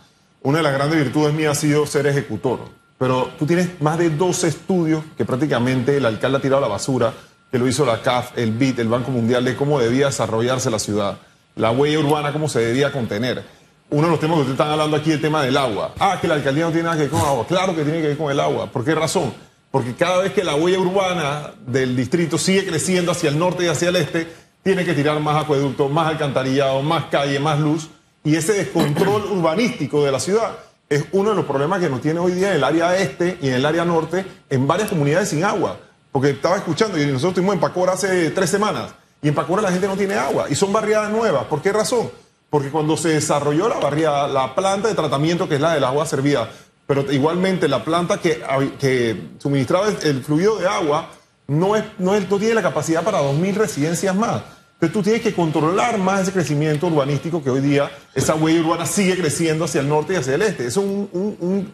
una 0.43 0.58
de 0.58 0.64
las 0.64 0.72
grandes 0.72 0.98
virtudes 0.98 1.32
mías 1.32 1.56
ha 1.56 1.60
sido 1.60 1.87
ser 1.87 2.06
ejecutor. 2.06 2.60
Pero 2.98 3.31
tú 3.38 3.46
tienes 3.46 3.81
más 3.81 3.98
de 3.98 4.10
dos 4.10 4.44
estudios 4.44 5.02
que 5.16 5.25
prácticamente 5.25 5.96
el 5.96 6.06
alcalde 6.06 6.38
ha 6.38 6.40
tirado 6.40 6.58
a 6.58 6.69
la 6.69 6.72
basura, 6.72 7.12
que 7.52 7.58
lo 7.58 7.68
hizo 7.68 7.84
la 7.86 8.00
CAF, 8.02 8.36
el 8.36 8.50
BIT, 8.50 8.80
el 8.80 8.88
Banco 8.88 9.10
Mundial, 9.12 9.44
de 9.44 9.54
cómo 9.54 9.78
debía 9.78 10.06
desarrollarse 10.06 10.70
la 10.70 10.78
ciudad, 10.78 11.18
la 11.54 11.70
huella 11.70 12.00
urbana, 12.00 12.32
cómo 12.32 12.48
se 12.48 12.60
debía 12.60 12.90
contener. 12.90 13.44
Uno 13.90 14.06
de 14.06 14.10
los 14.10 14.18
temas 14.18 14.36
que 14.36 14.40
ustedes 14.40 14.58
están 14.58 14.72
hablando 14.72 14.96
aquí 14.96 15.10
es 15.10 15.16
el 15.16 15.22
tema 15.22 15.44
del 15.44 15.56
agua. 15.56 15.92
Ah, 16.00 16.18
que 16.18 16.26
la 16.26 16.34
alcaldía 16.34 16.64
no 16.64 16.70
tiene 16.70 16.84
nada 16.84 16.96
que 16.96 17.02
ver 17.02 17.10
con 17.10 17.20
el 17.20 17.26
agua. 17.26 17.46
Claro 17.46 17.76
que 17.76 17.84
tiene 17.84 18.00
que 18.00 18.08
ver 18.08 18.16
con 18.16 18.32
el 18.32 18.40
agua. 18.40 18.66
¿Por 18.68 18.82
qué 18.82 18.94
razón? 18.94 19.34
Porque 19.70 19.94
cada 19.94 20.18
vez 20.22 20.32
que 20.32 20.42
la 20.42 20.54
huella 20.54 20.78
urbana 20.78 21.50
del 21.66 21.94
distrito 21.94 22.38
sigue 22.38 22.66
creciendo 22.66 23.12
hacia 23.12 23.28
el 23.28 23.38
norte 23.38 23.64
y 23.64 23.68
hacia 23.68 23.90
el 23.90 23.96
este, 23.96 24.26
tiene 24.62 24.84
que 24.86 24.94
tirar 24.94 25.20
más 25.20 25.44
acueductos, 25.44 25.90
más 25.90 26.08
alcantarillado, 26.08 26.82
más 26.82 27.04
calle, 27.06 27.38
más 27.38 27.60
luz 27.60 27.90
y 28.24 28.36
ese 28.36 28.54
descontrol 28.54 29.24
urbanístico 29.30 30.04
de 30.04 30.12
la 30.12 30.20
ciudad 30.20 30.56
es 30.88 31.06
uno 31.12 31.30
de 31.30 31.36
los 31.36 31.46
problemas 31.46 31.80
que 31.80 31.88
nos 31.88 32.02
tiene 32.02 32.20
hoy 32.20 32.32
día 32.32 32.50
en 32.50 32.56
el 32.56 32.64
área 32.64 32.96
este 32.96 33.38
y 33.40 33.48
en 33.48 33.54
el 33.54 33.64
área 33.64 33.84
norte, 33.84 34.26
en 34.50 34.66
varias 34.66 34.90
comunidades 34.90 35.30
sin 35.30 35.42
agua. 35.42 35.78
Porque 36.12 36.31
estaba 36.31 36.56
escuchando, 36.56 36.98
y 36.98 37.06
nosotros 37.06 37.31
estuvimos 37.31 37.54
en 37.54 37.60
Pacora 37.60 37.94
hace 37.94 38.31
tres 38.31 38.50
semanas, 38.50 38.92
y 39.20 39.28
en 39.28 39.34
Pacora 39.34 39.62
la 39.62 39.72
gente 39.72 39.88
no 39.88 39.96
tiene 39.96 40.14
agua, 40.14 40.46
y 40.48 40.54
son 40.54 40.72
barriadas 40.72 41.10
nuevas. 41.10 41.46
¿Por 41.46 41.62
qué 41.62 41.72
razón? 41.72 42.10
Porque 42.50 42.70
cuando 42.70 42.96
se 42.96 43.08
desarrolló 43.08 43.69
la 43.69 43.81
barriada, 43.81 44.28
la 44.28 44.54
planta 44.54 44.88
de 44.88 44.94
tratamiento, 44.94 45.48
que 45.48 45.54
es 45.54 45.60
la 45.60 45.74
del 45.74 45.84
agua 45.84 46.04
servida, 46.04 46.50
pero 46.86 47.10
igualmente 47.10 47.66
la 47.66 47.82
planta 47.82 48.20
que, 48.20 48.42
que 48.78 49.31
suministraba 49.38 49.88
el 49.88 50.22
fluido 50.22 50.58
de 50.58 50.69
agua, 50.69 51.08
no, 51.48 51.76
es, 51.76 51.84
no, 51.98 52.14
es, 52.14 52.28
no 52.28 52.38
tiene 52.38 52.54
la 52.54 52.62
capacidad 52.62 53.02
para 53.02 53.22
2.000 53.22 53.54
residencias 53.54 54.14
más. 54.14 54.42
Entonces 54.74 54.92
tú 54.92 55.02
tienes 55.02 55.22
que 55.22 55.32
controlar 55.32 55.96
más 55.98 56.22
ese 56.22 56.32
crecimiento 56.32 56.88
urbanístico 56.88 57.42
que 57.42 57.50
hoy 57.50 57.60
día 57.60 57.88
esa 58.14 58.34
huella 58.34 58.60
urbana 58.62 58.84
sigue 58.84 59.16
creciendo 59.16 59.64
hacia 59.64 59.81
el 59.81 59.88
norte 59.88 60.14
y 60.14 60.16
hacia 60.16 60.34
el 60.34 60.42
este. 60.42 60.66
Es 60.66 60.76
un, 60.76 61.08
un, 61.12 61.72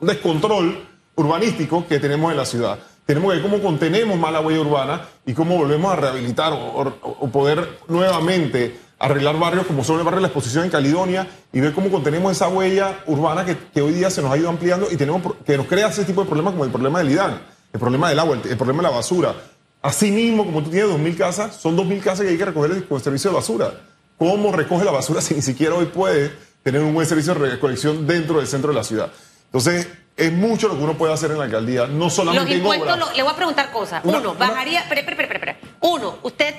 descontrol 0.00 0.84
urbanístico 1.16 1.84
que 1.86 1.98
tenemos 1.98 2.30
en 2.30 2.36
la 2.36 2.44
ciudad. 2.44 2.78
Tenemos 3.06 3.30
que 3.30 3.40
ver 3.40 3.50
cómo 3.50 3.62
contenemos 3.62 4.18
más 4.18 4.32
la 4.32 4.40
huella 4.40 4.60
urbana 4.60 5.02
y 5.26 5.32
cómo 5.32 5.56
volvemos 5.56 5.92
a 5.92 5.96
rehabilitar 5.96 6.52
o, 6.52 7.28
poder 7.30 7.78
nuevamente 7.88 8.78
arreglar 8.98 9.38
barrios 9.38 9.66
como 9.66 9.82
son 9.82 9.98
el 9.98 10.04
barrio 10.04 10.18
de 10.18 10.22
la 10.22 10.28
exposición 10.28 10.64
en 10.64 10.70
Caledonia 10.70 11.26
y 11.52 11.60
ver 11.60 11.72
cómo 11.72 11.90
contenemos 11.90 12.30
esa 12.30 12.48
huella 12.48 13.02
urbana 13.06 13.44
que, 13.44 13.82
hoy 13.82 13.92
día 13.92 14.10
se 14.10 14.22
nos 14.22 14.30
ha 14.30 14.36
ido 14.36 14.48
ampliando 14.48 14.86
y 14.90 14.96
tenemos 14.96 15.22
que 15.44 15.56
nos 15.56 15.66
crea 15.66 15.88
ese 15.88 16.04
tipo 16.04 16.22
de 16.22 16.28
problemas 16.28 16.52
como 16.52 16.64
el 16.64 16.70
problema 16.70 17.00
del 17.00 17.10
IDAN, 17.10 17.40
el 17.72 17.80
problema 17.80 18.08
del 18.08 18.18
agua, 18.20 18.38
el 18.48 18.56
problema 18.56 18.82
de 18.82 18.88
la 18.88 18.94
basura, 18.94 19.34
Asimismo, 19.82 20.44
como 20.44 20.62
tú 20.62 20.70
tienes 20.70 20.88
2.000 20.90 21.16
casas, 21.16 21.56
son 21.56 21.76
2.000 21.76 22.00
casas 22.00 22.20
que 22.24 22.30
hay 22.30 22.38
que 22.38 22.44
recoger 22.44 22.86
con 22.86 22.98
el 22.98 23.02
servicio 23.02 23.30
de 23.30 23.36
basura. 23.36 23.72
¿Cómo 24.16 24.52
recoge 24.52 24.84
la 24.84 24.92
basura 24.92 25.20
si 25.20 25.34
ni 25.34 25.42
siquiera 25.42 25.74
hoy 25.74 25.86
puede 25.86 26.32
tener 26.62 26.80
un 26.80 26.94
buen 26.94 27.06
servicio 27.06 27.34
de 27.34 27.50
recolección 27.50 28.06
dentro 28.06 28.38
del 28.38 28.46
centro 28.46 28.70
de 28.70 28.76
la 28.76 28.84
ciudad? 28.84 29.10
Entonces, 29.52 29.86
es 30.16 30.32
mucho 30.32 30.68
lo 30.68 30.78
que 30.78 30.82
uno 30.82 30.96
puede 30.96 31.12
hacer 31.12 31.30
en 31.30 31.38
la 31.38 31.44
alcaldía, 31.44 31.86
no 31.86 32.08
solamente 32.08 32.56
Los 32.56 32.74
impuestos, 32.74 33.14
le 33.14 33.22
voy 33.22 33.32
a 33.32 33.36
preguntar 33.36 33.70
cosas. 33.70 34.00
uno, 34.02 34.34
bajaría, 34.34 34.80
espera, 34.80 35.02
espera, 35.02 35.34
espera, 35.34 35.56
Uno, 35.80 36.18
usted 36.22 36.54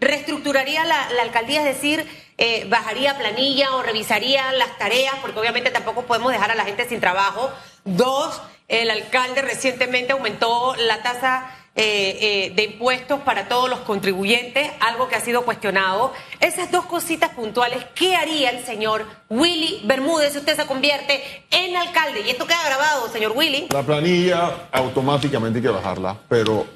reestructuraría 0.00 0.82
la, 0.84 1.08
alcaldía, 1.22 1.60
es 1.60 1.76
decir, 1.76 2.06
eh, 2.38 2.66
bajaría 2.70 3.18
planilla 3.18 3.74
o 3.76 3.82
revisaría 3.82 4.50
las 4.52 4.78
tareas, 4.78 5.14
porque 5.20 5.38
obviamente 5.38 5.70
tampoco 5.70 6.02
podemos 6.04 6.32
dejar 6.32 6.50
a 6.50 6.54
la 6.54 6.64
gente 6.64 6.88
sin 6.88 7.00
trabajo. 7.00 7.50
Dos, 7.84 8.40
el 8.68 8.90
alcalde 8.90 9.42
recientemente 9.42 10.12
aumentó 10.12 10.74
la 10.76 11.02
tasa 11.02 11.50
eh, 11.74 12.18
eh, 12.20 12.52
de 12.54 12.64
impuestos 12.64 13.20
para 13.20 13.48
todos 13.48 13.70
los 13.70 13.80
contribuyentes, 13.80 14.70
algo 14.80 15.08
que 15.08 15.16
ha 15.16 15.20
sido 15.22 15.42
cuestionado. 15.42 16.12
Esas 16.38 16.70
dos 16.70 16.84
cositas 16.84 17.30
puntuales, 17.30 17.86
¿qué 17.94 18.14
haría 18.14 18.50
el 18.50 18.62
señor 18.64 19.06
Willy 19.30 19.80
Bermúdez 19.84 20.32
si 20.32 20.38
usted 20.40 20.54
se 20.54 20.66
convierte 20.66 21.22
en 21.50 21.74
alcalde? 21.74 22.20
Y 22.26 22.30
esto 22.30 22.46
queda 22.46 22.62
grabado, 22.66 23.08
señor 23.08 23.32
Willy. 23.34 23.68
La 23.70 23.82
planilla 23.82 24.68
automáticamente 24.70 25.60
hay 25.60 25.62
que 25.62 25.70
bajarla, 25.70 26.14
pero 26.28 26.66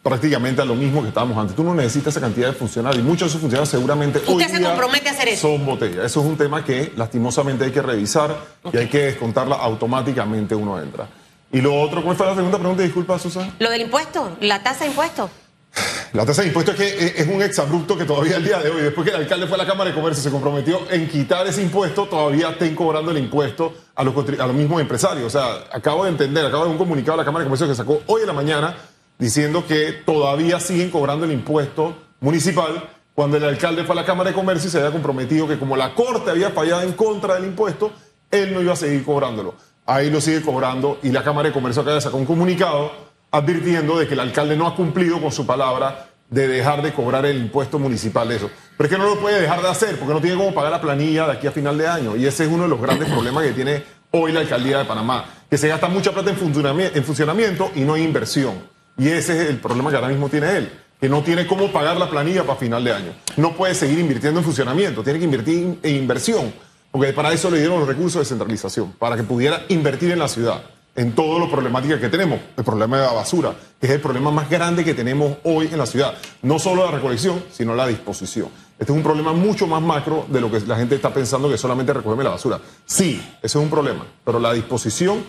prácticamente 0.00 0.62
a 0.62 0.64
lo 0.64 0.76
mismo 0.76 1.02
que 1.02 1.08
estábamos 1.08 1.36
antes. 1.36 1.56
Tú 1.56 1.64
no 1.64 1.74
necesitas 1.74 2.14
esa 2.14 2.20
cantidad 2.20 2.46
de 2.46 2.54
funcionarios 2.54 3.02
y 3.02 3.06
muchos 3.06 3.22
de 3.22 3.26
esos 3.26 3.40
funcionarios 3.40 3.68
seguramente 3.68 4.20
¿Usted 4.26 4.48
se 4.48 4.62
compromete 4.62 5.08
a 5.08 5.12
hacer 5.12 5.28
eso? 5.28 5.48
Son 5.48 5.66
botellas. 5.66 6.06
Eso 6.06 6.20
es 6.20 6.26
un 6.26 6.36
tema 6.36 6.64
que 6.64 6.92
lastimosamente 6.96 7.64
hay 7.64 7.72
que 7.72 7.82
revisar 7.82 8.36
y 8.72 8.76
hay 8.76 8.86
que 8.86 8.98
descontarla 9.06 9.56
automáticamente 9.56 10.54
uno 10.54 10.80
entra. 10.80 11.08
Y 11.52 11.60
lo 11.60 11.74
otro, 11.74 12.02
¿cuál 12.02 12.16
fue 12.16 12.26
la 12.26 12.34
segunda 12.34 12.58
pregunta? 12.58 12.82
Disculpa, 12.82 13.18
Susana. 13.18 13.54
Lo 13.58 13.70
del 13.70 13.82
impuesto, 13.82 14.36
la 14.40 14.62
tasa 14.62 14.84
de 14.84 14.90
impuestos. 14.90 15.30
La 16.12 16.26
tasa 16.26 16.42
de 16.42 16.48
impuestos 16.48 16.78
es 16.78 16.94
que 16.94 17.22
es 17.22 17.28
un 17.28 17.42
exabrupto 17.42 17.96
que 17.96 18.04
todavía 18.04 18.36
el 18.36 18.44
día 18.44 18.58
de 18.58 18.70
hoy, 18.70 18.82
después 18.82 19.04
que 19.04 19.14
el 19.14 19.22
alcalde 19.22 19.46
fue 19.46 19.56
a 19.56 19.58
la 19.58 19.66
Cámara 19.66 19.90
de 19.90 19.96
Comercio, 19.96 20.22
se 20.22 20.30
comprometió 20.30 20.80
en 20.90 21.08
quitar 21.08 21.46
ese 21.46 21.62
impuesto, 21.62 22.06
todavía 22.06 22.50
estén 22.50 22.74
cobrando 22.74 23.10
el 23.10 23.18
impuesto 23.18 23.72
a 23.94 24.02
los, 24.02 24.14
a 24.16 24.46
los 24.46 24.54
mismos 24.54 24.80
empresarios. 24.80 25.26
O 25.26 25.30
sea, 25.30 25.64
acabo 25.72 26.04
de 26.04 26.10
entender, 26.10 26.44
acabo 26.44 26.64
de 26.64 26.70
ver 26.70 26.72
un 26.72 26.78
comunicado 26.78 27.16
de 27.16 27.22
la 27.22 27.24
Cámara 27.24 27.44
de 27.44 27.46
Comercio 27.46 27.68
que 27.68 27.74
sacó 27.74 28.02
hoy 28.06 28.22
en 28.22 28.26
la 28.28 28.32
mañana 28.32 28.76
diciendo 29.18 29.64
que 29.66 29.92
todavía 30.04 30.58
siguen 30.60 30.90
cobrando 30.90 31.26
el 31.26 31.32
impuesto 31.32 31.96
municipal 32.20 32.88
cuando 33.14 33.36
el 33.36 33.44
alcalde 33.44 33.84
fue 33.84 33.92
a 33.92 33.96
la 33.96 34.04
Cámara 34.04 34.30
de 34.30 34.36
Comercio 34.36 34.68
y 34.68 34.70
se 34.70 34.78
había 34.78 34.90
comprometido 34.90 35.46
que 35.46 35.58
como 35.58 35.76
la 35.76 35.94
Corte 35.94 36.30
había 36.30 36.50
fallado 36.50 36.82
en 36.82 36.92
contra 36.92 37.34
del 37.34 37.44
impuesto, 37.44 37.92
él 38.30 38.54
no 38.54 38.62
iba 38.62 38.72
a 38.72 38.76
seguir 38.76 39.04
cobrándolo 39.04 39.54
ahí 39.90 40.08
lo 40.08 40.20
sigue 40.20 40.40
cobrando 40.42 40.98
y 41.02 41.10
la 41.10 41.24
Cámara 41.24 41.48
de 41.48 41.52
Comercio 41.52 41.82
acaba 41.82 41.96
de 41.96 42.00
sacar 42.00 42.18
un 42.18 42.26
comunicado 42.26 42.92
advirtiendo 43.32 43.98
de 43.98 44.06
que 44.06 44.14
el 44.14 44.20
alcalde 44.20 44.56
no 44.56 44.66
ha 44.66 44.76
cumplido 44.76 45.20
con 45.20 45.32
su 45.32 45.46
palabra 45.46 46.06
de 46.28 46.46
dejar 46.46 46.80
de 46.82 46.92
cobrar 46.92 47.26
el 47.26 47.38
impuesto 47.38 47.78
municipal 47.80 48.28
de 48.28 48.36
eso. 48.36 48.50
Pero 48.76 48.86
es 48.86 48.92
que 48.94 48.98
no 48.98 49.08
lo 49.08 49.20
puede 49.20 49.40
dejar 49.40 49.60
de 49.60 49.68
hacer 49.68 49.98
porque 49.98 50.14
no 50.14 50.20
tiene 50.20 50.36
cómo 50.36 50.54
pagar 50.54 50.70
la 50.70 50.80
planilla 50.80 51.26
de 51.26 51.32
aquí 51.32 51.48
a 51.48 51.52
final 51.52 51.76
de 51.76 51.88
año. 51.88 52.16
Y 52.16 52.24
ese 52.24 52.44
es 52.44 52.50
uno 52.50 52.64
de 52.64 52.68
los 52.68 52.80
grandes 52.80 53.08
problemas 53.08 53.44
que 53.44 53.50
tiene 53.50 53.82
hoy 54.12 54.30
la 54.30 54.40
alcaldía 54.40 54.78
de 54.78 54.84
Panamá, 54.84 55.24
que 55.48 55.58
se 55.58 55.66
gasta 55.66 55.88
mucha 55.88 56.12
plata 56.12 56.30
en 56.30 57.04
funcionamiento, 57.04 57.72
y 57.74 57.80
no 57.80 57.94
hay 57.94 58.02
inversión. 58.02 58.54
Y 58.96 59.08
ese 59.08 59.42
es 59.42 59.50
el 59.50 59.56
problema 59.58 59.90
que 59.90 59.96
ahora 59.96 60.08
mismo 60.08 60.28
tiene 60.28 60.56
él, 60.56 60.72
que 61.00 61.08
no 61.08 61.22
tiene 61.22 61.46
cómo 61.46 61.72
pagar 61.72 61.96
la 61.96 62.08
planilla 62.08 62.44
para 62.44 62.58
final 62.58 62.84
de 62.84 62.92
año. 62.92 63.12
No 63.36 63.56
puede 63.56 63.74
seguir 63.74 63.98
invirtiendo 63.98 64.38
en 64.38 64.44
funcionamiento, 64.44 65.02
tiene 65.02 65.18
que 65.18 65.24
invertir 65.24 65.78
en 65.82 65.96
inversión 65.96 66.52
porque 66.90 67.12
para 67.12 67.32
eso 67.32 67.50
le 67.50 67.58
dieron 67.58 67.78
los 67.80 67.88
recursos 67.88 68.20
de 68.20 68.24
centralización, 68.24 68.92
para 68.92 69.16
que 69.16 69.22
pudiera 69.22 69.64
invertir 69.68 70.10
en 70.10 70.18
la 70.18 70.28
ciudad, 70.28 70.62
en 70.96 71.12
todas 71.12 71.40
las 71.40 71.50
problemáticas 71.50 72.00
que 72.00 72.08
tenemos. 72.08 72.40
El 72.56 72.64
problema 72.64 72.98
de 72.98 73.06
la 73.06 73.12
basura, 73.12 73.54
que 73.80 73.86
es 73.86 73.92
el 73.92 74.00
problema 74.00 74.30
más 74.30 74.50
grande 74.50 74.84
que 74.84 74.94
tenemos 74.94 75.36
hoy 75.44 75.68
en 75.70 75.78
la 75.78 75.86
ciudad. 75.86 76.14
No 76.42 76.58
solo 76.58 76.84
la 76.84 76.90
recolección, 76.90 77.42
sino 77.52 77.74
la 77.74 77.86
disposición. 77.86 78.48
Este 78.78 78.92
es 78.92 78.96
un 78.96 79.02
problema 79.02 79.32
mucho 79.32 79.66
más 79.66 79.82
macro 79.82 80.26
de 80.28 80.40
lo 80.40 80.50
que 80.50 80.60
la 80.60 80.76
gente 80.76 80.94
está 80.94 81.12
pensando 81.12 81.50
que 81.50 81.58
solamente 81.58 81.92
recogerme 81.92 82.24
la 82.24 82.30
basura. 82.30 82.58
Sí, 82.86 83.20
ese 83.42 83.58
es 83.58 83.62
un 83.62 83.70
problema, 83.70 84.06
pero 84.24 84.40
la 84.40 84.52
disposición, 84.52 85.22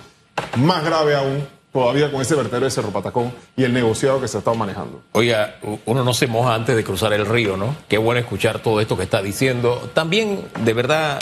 más 0.58 0.84
grave 0.84 1.16
aún, 1.16 1.46
todavía 1.72 2.12
con 2.12 2.22
ese 2.22 2.36
vertedero 2.36 2.66
de 2.66 2.72
Cerro 2.72 2.90
Patacón 2.90 3.34
y 3.56 3.64
el 3.64 3.74
negociado 3.74 4.20
que 4.20 4.28
se 4.28 4.38
ha 4.38 4.40
estado 4.40 4.56
manejando. 4.56 5.02
Oiga, 5.14 5.58
uno 5.86 6.04
no 6.04 6.14
se 6.14 6.28
moja 6.28 6.56
antes 6.56 6.76
de 6.76 6.84
cruzar 6.84 7.14
el 7.14 7.26
río, 7.26 7.58
¿no? 7.58 7.76
Qué 7.88 7.98
bueno 7.98 8.20
escuchar 8.20 8.60
todo 8.60 8.82
esto 8.82 8.98
que 8.98 9.04
está 9.04 9.22
diciendo. 9.22 9.90
También, 9.94 10.46
de 10.64 10.74
verdad, 10.74 11.20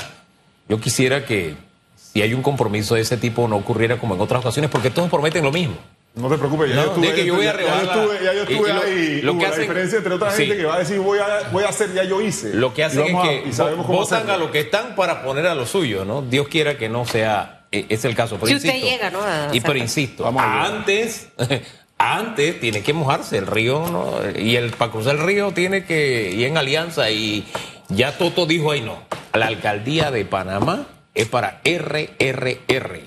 yo 0.69 0.79
quisiera 0.79 1.25
que 1.25 1.55
si 1.95 2.21
hay 2.21 2.33
un 2.33 2.41
compromiso 2.41 2.95
de 2.95 3.01
ese 3.01 3.17
tipo 3.17 3.47
no 3.47 3.57
ocurriera 3.57 3.97
como 3.97 4.15
en 4.15 4.21
otras 4.21 4.41
ocasiones, 4.41 4.71
porque 4.71 4.89
todos 4.89 5.09
prometen 5.09 5.43
lo 5.43 5.51
mismo. 5.51 5.75
No 6.15 6.27
te 6.27 6.37
preocupes, 6.37 6.69
ya 6.69 6.75
yo 6.75 6.81
estuve, 6.89 7.13
que 7.13 7.25
yo 7.25 7.35
voy 7.35 7.45
a 7.45 7.53
ya, 7.53 7.61
yo 7.61 7.91
estuve, 7.91 8.23
ya 8.23 8.33
yo 8.33 8.43
estuve 8.43 8.71
ahí. 8.71 9.21
Lo, 9.21 9.37
que 9.37 9.47
la 9.47 9.57
diferencia 9.57 9.97
entre 9.99 10.13
otra 10.15 10.31
gente 10.31 10.57
que 10.57 10.65
va 10.65 10.75
a 10.75 10.79
decir 10.79 10.99
voy 10.99 11.19
a, 11.19 11.49
voy 11.51 11.63
a 11.63 11.69
hacer, 11.69 11.93
ya 11.93 12.03
yo 12.03 12.21
hice. 12.21 12.53
Lo 12.53 12.73
que 12.73 12.83
hacen 12.83 13.03
es 13.03 13.55
que 13.55 13.63
votan 13.87 14.29
a 14.29 14.37
lo 14.37 14.51
que 14.51 14.59
están 14.59 14.95
para 14.95 15.23
poner 15.23 15.45
a 15.45 15.55
lo 15.55 15.65
suyo, 15.65 16.05
¿no? 16.05 16.21
Dios 16.21 16.47
quiera 16.47 16.77
que 16.77 16.89
no 16.89 17.05
sea, 17.05 17.65
e, 17.71 17.85
es 17.89 18.05
el 18.05 18.15
caso. 18.15 18.37
Pero 18.37 18.47
si 18.47 18.55
usted 18.55 18.81
llega, 18.81 19.11
¿no? 19.11 19.19
y 19.53 19.61
pero 19.61 19.77
insisto, 19.77 20.27
antes, 20.37 21.29
antes 21.97 22.59
tiene 22.59 22.81
que 22.81 22.93
mojarse 22.93 23.37
el 23.37 23.47
río, 23.47 23.87
¿no? 23.87 24.19
Y 24.37 24.55
el 24.55 24.71
para 24.71 24.91
cruzar 24.91 25.15
el 25.15 25.21
río 25.21 25.51
tiene 25.51 25.85
que 25.85 26.31
ir 26.31 26.47
en 26.47 26.57
alianza 26.57 27.11
y 27.11 27.45
ya 27.89 28.17
Toto 28.17 28.45
dijo 28.45 28.71
ahí 28.71 28.81
no. 28.81 29.03
La 29.33 29.47
alcaldía 29.47 30.11
de 30.11 30.25
Panamá 30.25 30.87
es 31.13 31.27
para 31.27 31.61
RRR. 31.63 33.01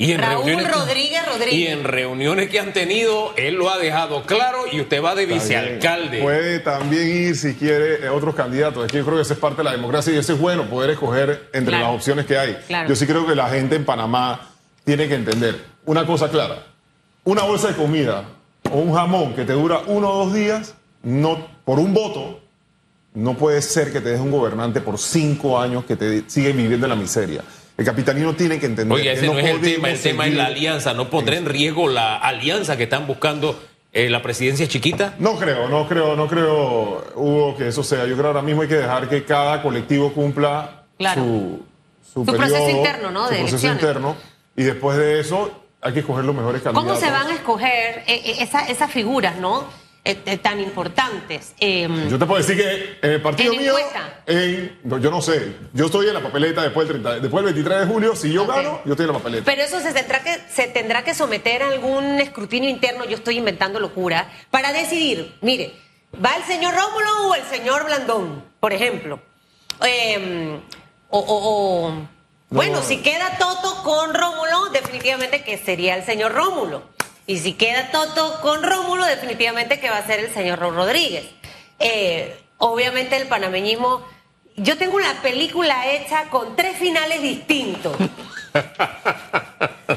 Y 0.00 0.12
en 0.12 0.18
Raúl 0.18 0.46
reuniones, 0.46 0.74
Rodríguez 0.74 1.26
Rodríguez. 1.26 1.54
Y 1.54 1.66
en 1.66 1.84
reuniones 1.84 2.48
que 2.48 2.58
han 2.58 2.72
tenido, 2.72 3.34
él 3.36 3.56
lo 3.56 3.68
ha 3.68 3.76
dejado 3.76 4.22
claro 4.22 4.64
y 4.72 4.80
usted 4.80 5.04
va 5.04 5.14
de 5.14 5.26
vicealcalde. 5.26 6.22
Puede 6.22 6.60
también 6.60 7.06
ir, 7.06 7.36
si 7.36 7.54
quiere, 7.54 8.08
otros 8.08 8.34
candidatos. 8.34 8.86
Es 8.86 8.92
que 8.92 8.96
yo 8.98 9.04
creo 9.04 9.16
que 9.16 9.22
esa 9.22 9.34
es 9.34 9.40
parte 9.40 9.58
de 9.58 9.64
la 9.64 9.72
democracia 9.72 10.10
y 10.10 10.16
eso 10.16 10.32
es 10.32 10.40
bueno, 10.40 10.70
poder 10.70 10.88
escoger 10.88 11.50
entre 11.52 11.78
las 11.78 11.94
opciones 11.94 12.24
que 12.24 12.38
hay. 12.38 12.56
Yo 12.88 12.96
sí 12.96 13.06
creo 13.06 13.26
que 13.26 13.34
la 13.34 13.50
gente 13.50 13.76
en 13.76 13.84
Panamá 13.84 14.48
tiene 14.84 15.06
que 15.06 15.16
entender 15.16 15.60
una 15.84 16.06
cosa 16.06 16.30
clara. 16.30 16.64
Una 17.24 17.42
bolsa 17.42 17.68
de 17.68 17.74
comida 17.74 18.24
o 18.72 18.78
un 18.78 18.94
jamón 18.94 19.34
que 19.34 19.44
te 19.44 19.52
dura 19.52 19.82
uno 19.86 20.08
o 20.08 20.24
dos 20.24 20.34
días, 20.34 20.74
no, 21.02 21.46
por 21.66 21.78
un 21.78 21.92
voto, 21.92 22.40
no 23.14 23.36
puede 23.36 23.60
ser 23.62 23.92
que 23.92 24.00
te 24.00 24.10
deje 24.10 24.22
un 24.22 24.30
gobernante 24.30 24.80
por 24.80 24.98
cinco 24.98 25.60
años 25.60 25.84
que 25.84 25.96
te 25.96 26.24
sigue 26.28 26.52
viviendo 26.52 26.86
en 26.86 26.90
la 26.90 26.96
miseria. 26.96 27.42
El 27.76 27.84
capitalino 27.84 28.34
tiene 28.34 28.60
que 28.60 28.66
entender. 28.66 28.94
Oye, 28.94 29.12
ese 29.12 29.26
no, 29.26 29.38
es 29.38 29.46
el 29.46 29.60
tema, 29.60 29.90
el 29.90 30.00
tema 30.00 30.26
es 30.26 30.34
la 30.34 30.46
alianza. 30.46 30.92
¿No 30.92 31.08
pondrá 31.08 31.36
en 31.36 31.46
riesgo 31.46 31.88
la 31.88 32.16
alianza 32.18 32.76
que 32.76 32.82
están 32.82 33.06
buscando 33.06 33.58
eh, 33.92 34.10
la 34.10 34.20
presidencia 34.20 34.68
chiquita? 34.68 35.14
No 35.18 35.38
creo, 35.38 35.66
no 35.68 35.88
creo, 35.88 36.14
no 36.14 36.28
creo, 36.28 37.04
Hugo, 37.14 37.56
que 37.56 37.68
eso 37.68 37.82
sea. 37.82 38.00
Yo 38.00 38.12
creo 38.12 38.24
que 38.24 38.26
ahora 38.26 38.42
mismo 38.42 38.62
hay 38.62 38.68
que 38.68 38.76
dejar 38.76 39.08
que 39.08 39.24
cada 39.24 39.62
colectivo 39.62 40.12
cumpla 40.12 40.84
su, 41.14 41.62
su, 42.12 42.26
proceso 42.26 42.68
interno, 42.68 43.10
¿no? 43.10 43.28
Su 43.28 43.34
proceso 43.34 43.66
interno. 43.68 44.16
Y 44.56 44.62
después 44.62 44.98
de 44.98 45.20
eso 45.20 45.50
hay 45.80 45.94
que 45.94 46.00
escoger 46.00 46.26
los 46.26 46.34
mejores 46.34 46.60
candidatos. 46.60 46.98
¿Cómo 46.98 47.00
se 47.00 47.10
van 47.10 47.28
a 47.28 47.34
escoger 47.34 48.04
eh, 48.06 48.36
eh, 48.42 48.48
esas 48.68 48.90
figuras, 48.90 49.36
no? 49.38 49.64
Eh, 50.02 50.18
eh, 50.24 50.38
tan 50.38 50.58
importantes. 50.60 51.54
Em, 51.60 52.08
yo 52.08 52.18
te 52.18 52.24
puedo 52.24 52.40
decir 52.42 52.56
que 52.56 53.06
en 53.06 53.12
el 53.12 53.20
partido 53.20 53.52
mío, 53.52 53.74
yo 54.98 55.10
no 55.10 55.20
sé, 55.20 55.56
yo 55.74 55.86
estoy 55.86 56.08
en 56.08 56.14
la 56.14 56.22
papeleta 56.22 56.62
después 56.62 56.88
del, 56.88 57.02
30, 57.02 57.20
después 57.20 57.44
del 57.44 57.52
23 57.52 57.80
de 57.80 57.86
julio, 57.86 58.16
si 58.16 58.32
yo 58.32 58.46
gano, 58.46 58.80
yo 58.86 58.92
estoy 58.92 59.04
en 59.04 59.12
la 59.12 59.18
papeleta. 59.18 59.44
Pero 59.44 59.62
eso 59.62 59.78
se 59.80 59.92
tendrá, 59.92 60.22
que, 60.22 60.38
se 60.48 60.68
tendrá 60.68 61.04
que 61.04 61.12
someter 61.12 61.62
a 61.62 61.68
algún 61.68 62.18
escrutinio 62.18 62.70
interno, 62.70 63.04
yo 63.04 63.16
estoy 63.16 63.36
inventando 63.36 63.78
locura, 63.78 64.32
para 64.50 64.72
decidir, 64.72 65.36
mire, 65.42 65.74
¿va 66.24 66.34
el 66.34 66.44
señor 66.44 66.74
Rómulo 66.74 67.28
o 67.28 67.34
el 67.34 67.44
señor 67.44 67.84
Blandón, 67.84 68.42
por 68.58 68.72
ejemplo? 68.72 69.20
Em, 69.82 70.60
o, 71.10 71.92
bueno, 72.48 72.82
si 72.82 73.02
queda 73.02 73.36
Toto 73.38 73.82
con 73.82 74.14
Rómulo, 74.14 74.70
definitivamente 74.72 75.44
que 75.44 75.58
sería 75.58 75.94
el 75.94 76.04
señor 76.04 76.32
Rómulo. 76.32 76.84
Y 77.30 77.38
si 77.38 77.52
queda 77.52 77.92
Toto 77.92 78.40
con 78.42 78.64
Rómulo, 78.64 79.06
definitivamente 79.06 79.78
que 79.78 79.88
va 79.88 79.98
a 79.98 80.04
ser 80.04 80.18
el 80.18 80.34
señor 80.34 80.58
Rodríguez. 80.58 81.26
Eh, 81.78 82.36
obviamente 82.58 83.16
el 83.16 83.28
panameñismo, 83.28 84.04
yo 84.56 84.76
tengo 84.76 84.96
una 84.96 85.22
película 85.22 85.92
hecha 85.92 86.28
con 86.28 86.56
tres 86.56 86.76
finales 86.76 87.22
distintos. 87.22 87.96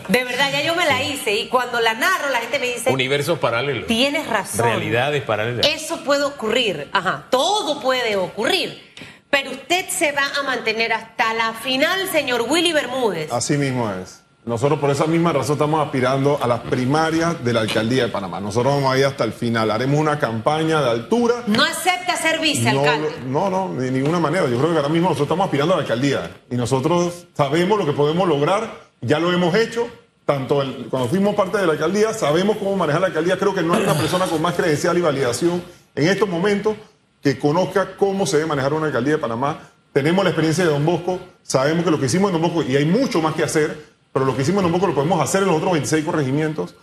De 0.09 0.23
verdad, 0.23 0.51
ya 0.51 0.61
yo 0.61 0.75
me 0.75 0.85
la 0.85 1.01
hice 1.01 1.33
y 1.33 1.47
cuando 1.47 1.79
la 1.79 1.95
narro 1.95 2.29
la 2.29 2.37
gente 2.37 2.59
me 2.59 2.67
dice... 2.67 2.91
Universos 2.91 3.39
paralelos. 3.39 3.87
Tienes 3.87 4.27
razón. 4.27 4.67
Realidades 4.67 5.23
paralelas. 5.23 5.65
Eso 5.65 6.03
puede 6.03 6.25
ocurrir, 6.25 6.87
ajá, 6.93 7.25
todo 7.31 7.81
puede 7.81 8.15
ocurrir. 8.15 8.93
Pero 9.31 9.49
usted 9.49 9.89
se 9.89 10.11
va 10.11 10.29
a 10.39 10.43
mantener 10.43 10.93
hasta 10.93 11.33
la 11.33 11.53
final, 11.53 12.07
señor 12.11 12.45
Willy 12.47 12.73
Bermúdez. 12.73 13.33
Así 13.33 13.57
mismo 13.57 13.91
es. 13.91 14.22
Nosotros 14.45 14.77
por 14.77 14.89
esa 14.89 15.07
misma 15.07 15.31
razón 15.31 15.53
estamos 15.53 15.85
aspirando 15.85 16.37
a 16.41 16.47
las 16.47 16.59
primarias 16.61 17.41
de 17.45 17.53
la 17.53 17.61
alcaldía 17.61 18.03
de 18.03 18.09
Panamá. 18.09 18.41
Nosotros 18.41 18.73
vamos 18.75 18.93
a 18.93 18.97
ir 18.97 19.05
hasta 19.05 19.23
el 19.23 19.31
final. 19.31 19.71
Haremos 19.71 19.97
una 19.97 20.19
campaña 20.19 20.81
de 20.81 20.89
altura. 20.89 21.43
¿No 21.47 21.63
acepta 21.63 22.17
ser 22.17 22.41
vicealcalde? 22.41 23.09
No, 23.25 23.49
no, 23.49 23.69
no, 23.69 23.81
de 23.81 23.89
ninguna 23.89 24.19
manera. 24.19 24.49
Yo 24.49 24.57
creo 24.57 24.71
que 24.71 24.77
ahora 24.77 24.89
mismo 24.89 25.07
nosotros 25.07 25.27
estamos 25.27 25.45
aspirando 25.45 25.75
a 25.75 25.77
la 25.77 25.83
alcaldía. 25.83 26.29
Y 26.51 26.55
nosotros 26.55 27.25
sabemos 27.33 27.79
lo 27.79 27.85
que 27.85 27.93
podemos 27.93 28.27
lograr. 28.27 28.69
Ya 28.99 29.17
lo 29.19 29.31
hemos 29.31 29.55
hecho. 29.55 29.87
Tanto 30.25 30.61
cuando 30.89 31.07
fuimos 31.07 31.35
parte 31.35 31.57
de 31.57 31.65
la 31.65 31.73
alcaldía, 31.73 32.13
sabemos 32.13 32.57
cómo 32.57 32.75
manejar 32.75 32.99
la 32.99 33.07
alcaldía. 33.07 33.37
Creo 33.37 33.53
que 33.53 33.61
no 33.61 33.75
hay 33.75 33.83
una 33.83 33.93
persona 33.93 34.25
con 34.25 34.41
más 34.41 34.55
credencial 34.55 34.97
y 34.97 35.01
validación 35.01 35.63
en 35.95 36.07
estos 36.07 36.27
momentos 36.27 36.75
que 37.21 37.39
conozca 37.39 37.95
cómo 37.95 38.25
se 38.25 38.37
debe 38.37 38.49
manejar 38.49 38.73
una 38.73 38.87
alcaldía 38.87 39.13
de 39.13 39.19
Panamá. 39.19 39.69
Tenemos 39.93 40.23
la 40.23 40.31
experiencia 40.31 40.65
de 40.65 40.71
Don 40.71 40.85
Bosco. 40.85 41.19
Sabemos 41.43 41.85
que 41.85 41.91
lo 41.91 41.99
que 41.99 42.07
hicimos 42.07 42.31
en 42.31 42.41
Don 42.41 42.41
Bosco, 42.41 42.69
y 42.69 42.75
hay 42.75 42.85
mucho 42.85 43.21
más 43.21 43.35
que 43.35 43.43
hacer, 43.43 43.92
pero 44.13 44.25
lo 44.25 44.35
que 44.35 44.43
hicimos 44.43 44.63
en 44.63 44.71
lo 44.71 44.79
podemos 44.79 45.19
hacer 45.19 45.41
en 45.41 45.47
los 45.47 45.57
otros 45.57 45.73
26 45.73 46.05
corregimientos. 46.05 46.75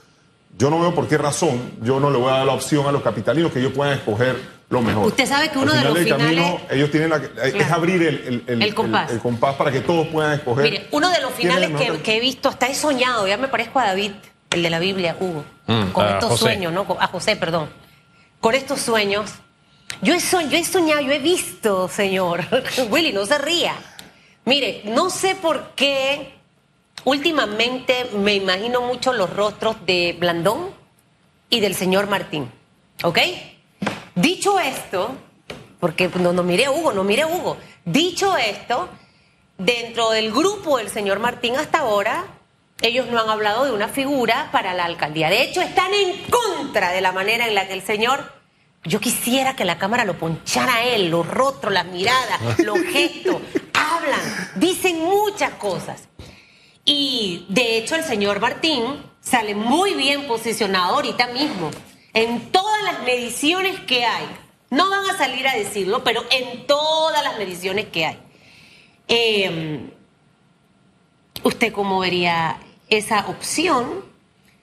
Yo 0.59 0.69
no 0.69 0.81
veo 0.81 0.93
por 0.95 1.07
qué 1.07 1.17
razón 1.17 1.73
yo 1.81 2.01
no 2.01 2.11
le 2.11 2.19
voy 2.19 2.31
a 2.31 2.39
dar 2.39 2.47
la 2.47 2.53
opción 2.53 2.87
a 2.87 2.93
los 2.93 3.03
capitalinos 3.03 3.53
que 3.53 3.61
ellos 3.61 3.73
puedan 3.73 3.97
escoger 3.97 4.37
lo 4.69 4.83
mejor. 4.83 5.07
Usted 5.07 5.27
sabe 5.27 5.49
que 5.49 5.59
uno 5.59 5.73
de 5.73 5.81
los 5.83 5.99
finales... 5.99 6.19
Camino, 6.19 6.61
ellos 6.71 6.91
tienen 6.91 7.11
la, 7.11 7.23
es 7.45 7.71
abrir 7.71 8.03
el, 8.03 8.45
el, 8.47 8.75
compás. 8.75 9.13
el, 9.13 9.21
compás. 9.21 9.55
para 9.55 9.71
que 9.71 9.81
todos 9.81 10.09
puedan 10.09 10.35
escoger. 10.35 10.65
Mire, 10.65 10.89
uno 10.91 11.09
de 11.09 11.21
los 11.21 11.33
finales 11.33 11.71
que, 12.03 12.17
he 12.17 12.21
visto, 12.21 12.49
hasta 12.49 12.67
he 12.67 12.75
soñado, 12.75 13.27
ya 13.29 13.37
me 13.37 13.49
parezco 13.49 13.79
a 13.79 13.87
David, 13.87 14.13
el 14.51 14.63
de 14.63 14.71
la 14.71 14.81
Biblia, 14.81 15.17
Hugo, 15.19 15.45
mm, 15.67 15.91
con 15.93 16.09
estos 16.09 16.39
sueños, 16.39 16.73
¿no? 16.73 16.85
A 16.99 17.07
José, 17.07 17.37
perdón. 17.37 17.69
Con 18.41 18.55
estos 18.55 18.81
sueños, 18.81 19.31
yo 20.03 20.15
he, 20.15 20.19
yo 20.19 20.57
he 20.57 20.65
soñado, 20.65 21.01
yo 21.01 21.13
he 21.13 21.21
visto, 21.21 21.89
señor. 21.89 22.45
Willy, 22.91 23.13
no 23.13 23.25
se 23.25 23.39
ría. 23.39 23.75
Mire, 24.45 24.83
no 24.87 25.11
sé 25.11 25.37
por 25.37 25.75
qué 25.77 26.40
últimamente 27.05 28.11
me 28.15 28.35
imagino 28.35 28.83
mucho 28.83 29.13
los 29.13 29.31
rostros 29.31 29.77
de 29.87 30.17
Blandón 30.19 30.71
y 31.49 31.61
del 31.61 31.75
señor 31.75 32.09
Martín. 32.09 32.51
¿Ok? 33.03 33.19
Dicho 34.15 34.59
esto, 34.61 35.15
porque 35.79 36.09
no, 36.09 36.33
no 36.33 36.43
mire 36.43 36.67
a 36.67 36.71
Hugo, 36.71 36.93
no 36.93 37.05
mire 37.05 37.25
Hugo. 37.25 37.57
Dicho 37.85 38.37
esto, 38.37 38.89
dentro 39.57 40.11
del 40.11 40.31
grupo 40.33 40.79
del 40.79 40.91
señor 40.91 41.19
Martín 41.19 41.57
hasta 41.57 41.79
ahora, 41.79 42.25
ellos 42.83 43.07
no 43.09 43.21
han 43.21 43.29
hablado 43.29 43.65
de 43.65 43.73
una 43.73 43.89
figura 43.89 44.49
para 44.53 44.75
la 44.75 44.85
alcaldía. 44.85 45.29
De 45.31 45.43
hecho, 45.43 45.61
están 45.61 45.93
en 45.93 46.23
contra 46.31 46.93
de 46.93 47.01
la 47.01 47.13
manera 47.13 47.47
en 47.47 47.55
la 47.55 47.67
que 47.67 47.75
el 47.75 47.83
señor 47.83 48.41
yo 48.85 48.99
quisiera 48.99 49.57
que 49.57 49.67
la 49.67 49.79
cámara 49.79 50.05
lo 50.05 50.19
ponchara 50.19 50.77
a 50.77 50.85
él, 50.85 51.11
los 51.11 51.27
rostros, 51.27 51.73
las 51.73 51.85
miradas, 51.87 52.59
los 52.61 52.79
gestos. 52.79 53.37
Hablan, 53.75 54.21
dicen 54.57 55.01
muchas 55.01 55.53
cosas. 55.55 56.09
Y 56.93 57.47
de 57.49 57.79
hecho 57.79 57.95
el 57.95 58.03
señor 58.03 58.41
Martín 58.41 58.83
sale 59.21 59.55
muy 59.55 59.95
bien 59.95 60.27
posicionado 60.27 60.97
ahorita 60.97 61.29
mismo. 61.29 61.71
En 62.15 62.51
todas 62.51 62.83
las 62.83 63.05
mediciones 63.05 63.79
que 63.79 64.05
hay. 64.05 64.27
No 64.71 64.91
van 64.91 65.09
a 65.09 65.17
salir 65.17 65.47
a 65.47 65.55
decirlo, 65.55 66.03
pero 66.03 66.25
en 66.33 66.67
todas 66.67 67.23
las 67.23 67.39
mediciones 67.39 67.87
que 67.87 68.07
hay. 68.07 68.19
Em, 69.07 69.91
¿Usted 71.45 71.73
cómo 71.73 72.01
vería 72.01 72.59
esa 72.89 73.29
opción? 73.29 74.11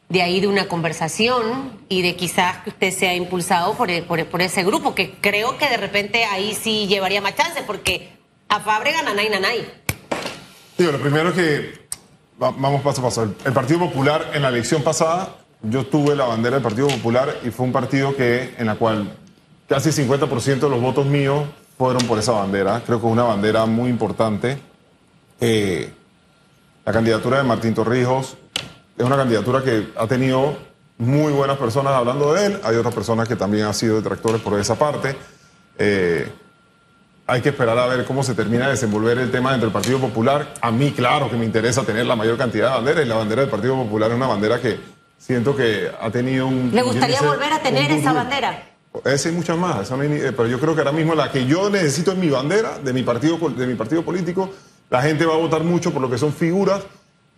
de 0.10 0.22
ahí 0.22 0.40
de 0.40 0.48
una 0.48 0.70
conversación 0.70 1.82
y 1.90 2.02
de 2.02 2.16
quizás 2.16 2.64
que 2.64 2.70
usted 2.70 2.92
sea 2.92 3.14
impulsado 3.14 3.74
por, 3.74 3.92
e, 3.92 4.02
por, 4.02 4.22
e, 4.22 4.24
por, 4.24 4.42
ese 4.42 4.64
grupo, 4.64 4.96
que 4.96 5.16
creo 5.20 5.58
que 5.58 5.68
de 5.68 5.76
repente 5.76 6.24
ahí 6.24 6.56
sí 6.56 6.88
llevaría 6.88 7.20
más 7.20 7.36
chances, 7.36 7.64
porque 7.68 8.08
a 8.48 8.62
Fábrega, 8.62 9.02
nanay, 9.02 9.30
nanay. 9.30 9.70
Digo, 10.78 10.94
lo 10.94 11.02
primero 11.02 11.32
es 11.32 11.87
vamos 12.38 12.82
paso 12.82 13.02
a 13.02 13.06
paso, 13.06 13.24
el 13.46 13.54
Partido 13.54 13.80
Popular 13.80 14.32
en 14.34 14.42
la 14.44 14.50
elección 14.50 14.84
pasada, 14.84 15.36
yo 15.64 15.86
tuve 15.86 16.16
la 16.16 16.26
bandera 16.26 16.58
del 16.58 16.64
Partido 16.64 16.88
Popular 16.88 17.40
y 17.44 17.50
fue 17.50 17.66
un 17.66 17.72
partido 17.72 18.16
que, 18.16 18.54
en 18.58 18.68
la 18.68 18.76
cual 18.76 19.12
casi 19.68 19.90
50% 19.90 20.60
de 20.60 20.70
los 20.70 20.82
votos 20.82 21.06
míos 21.06 21.46
fueron 21.78 22.06
por 22.08 22.20
esa 22.20 22.34
bandera, 22.34 22.82
creo 22.86 23.00
que 23.00 23.08
es 23.08 23.12
una 23.12 23.24
bandera 23.24 23.66
muy 23.66 23.90
importante. 23.90 24.60
Eh, 25.40 25.92
la 26.86 26.94
candidatura 26.94 27.38
de 27.38 27.44
Martín 27.44 27.74
Torrijos 27.74 28.38
es 28.98 29.06
una 29.06 29.18
candidatura 29.18 29.64
que 29.64 29.90
ha 29.98 30.08
tenido 30.08 30.58
muy 30.98 31.32
buenas 31.32 31.58
personas 31.58 31.94
hablando 31.94 32.34
de 32.34 32.46
él. 32.46 32.60
Hay 32.64 32.76
otras 32.76 32.94
personas 32.94 33.28
que 33.28 33.36
también 33.36 33.66
han 33.66 33.74
sido 33.74 33.98
detractores 33.98 34.42
por 34.42 34.60
esa 34.60 34.76
parte. 34.76 35.16
Eh, 35.78 36.32
hay 37.28 37.42
que 37.42 37.50
esperar 37.50 37.78
a 37.78 37.86
ver 37.88 38.06
cómo 38.06 38.24
se 38.24 38.34
termina 38.34 38.66
de 38.66 38.72
desenvolver 38.72 39.18
el 39.20 39.30
tema 39.30 39.54
entre 39.54 39.68
el 39.68 39.74
Partido 39.74 40.00
Popular. 40.00 40.54
A 40.62 40.72
mí, 40.72 40.92
claro, 40.92 41.30
que 41.30 41.36
me 41.36 41.46
interesa 41.46 41.84
tener 41.84 42.06
la 42.06 42.16
mayor 42.16 42.38
cantidad 42.38 42.70
de 42.70 42.76
banderas 42.76 43.06
y 43.06 43.08
la 43.10 43.16
bandera 43.16 43.42
del 43.42 43.52
Partido 43.52 43.76
Popular 43.76 44.10
es 44.12 44.18
una 44.18 44.28
bandera 44.28 44.60
que 44.60 44.80
siento 45.18 45.56
que 45.56 45.92
ha 46.00 46.10
tenido 46.10 46.48
un... 46.48 46.72
¿Le 46.74 46.82
gustaría 46.82 47.22
volver 47.22 47.54
a 47.54 47.60
tener 47.60 47.92
esa 47.92 48.14
bandera? 48.14 48.64
Esa 49.06 49.30
y 49.30 49.34
muchas 49.34 49.58
más, 49.58 49.92
eh, 49.92 50.34
pero 50.36 50.48
yo 50.48 50.60
creo 50.60 50.74
que 50.74 50.82
ahora 50.82 50.94
mismo 50.94 51.14
la 51.14 51.32
que 51.32 51.46
yo 51.46 51.70
necesito 51.70 52.14
es 52.14 52.18
mi 52.18 52.30
bandera 52.30 52.80
de 52.80 52.94
mi 52.94 53.04
partido, 53.04 53.38
de 53.50 53.68
mi 53.68 53.76
partido 53.76 54.04
político. 54.04 54.50
La 54.90 55.02
gente 55.02 55.26
va 55.26 55.36
a 55.36 55.38
votar 55.38 55.64
mucho 55.64 55.92
por 55.92 56.02
lo 56.02 56.10
que 56.10 56.18
son 56.18 56.34
figuras 56.34 56.82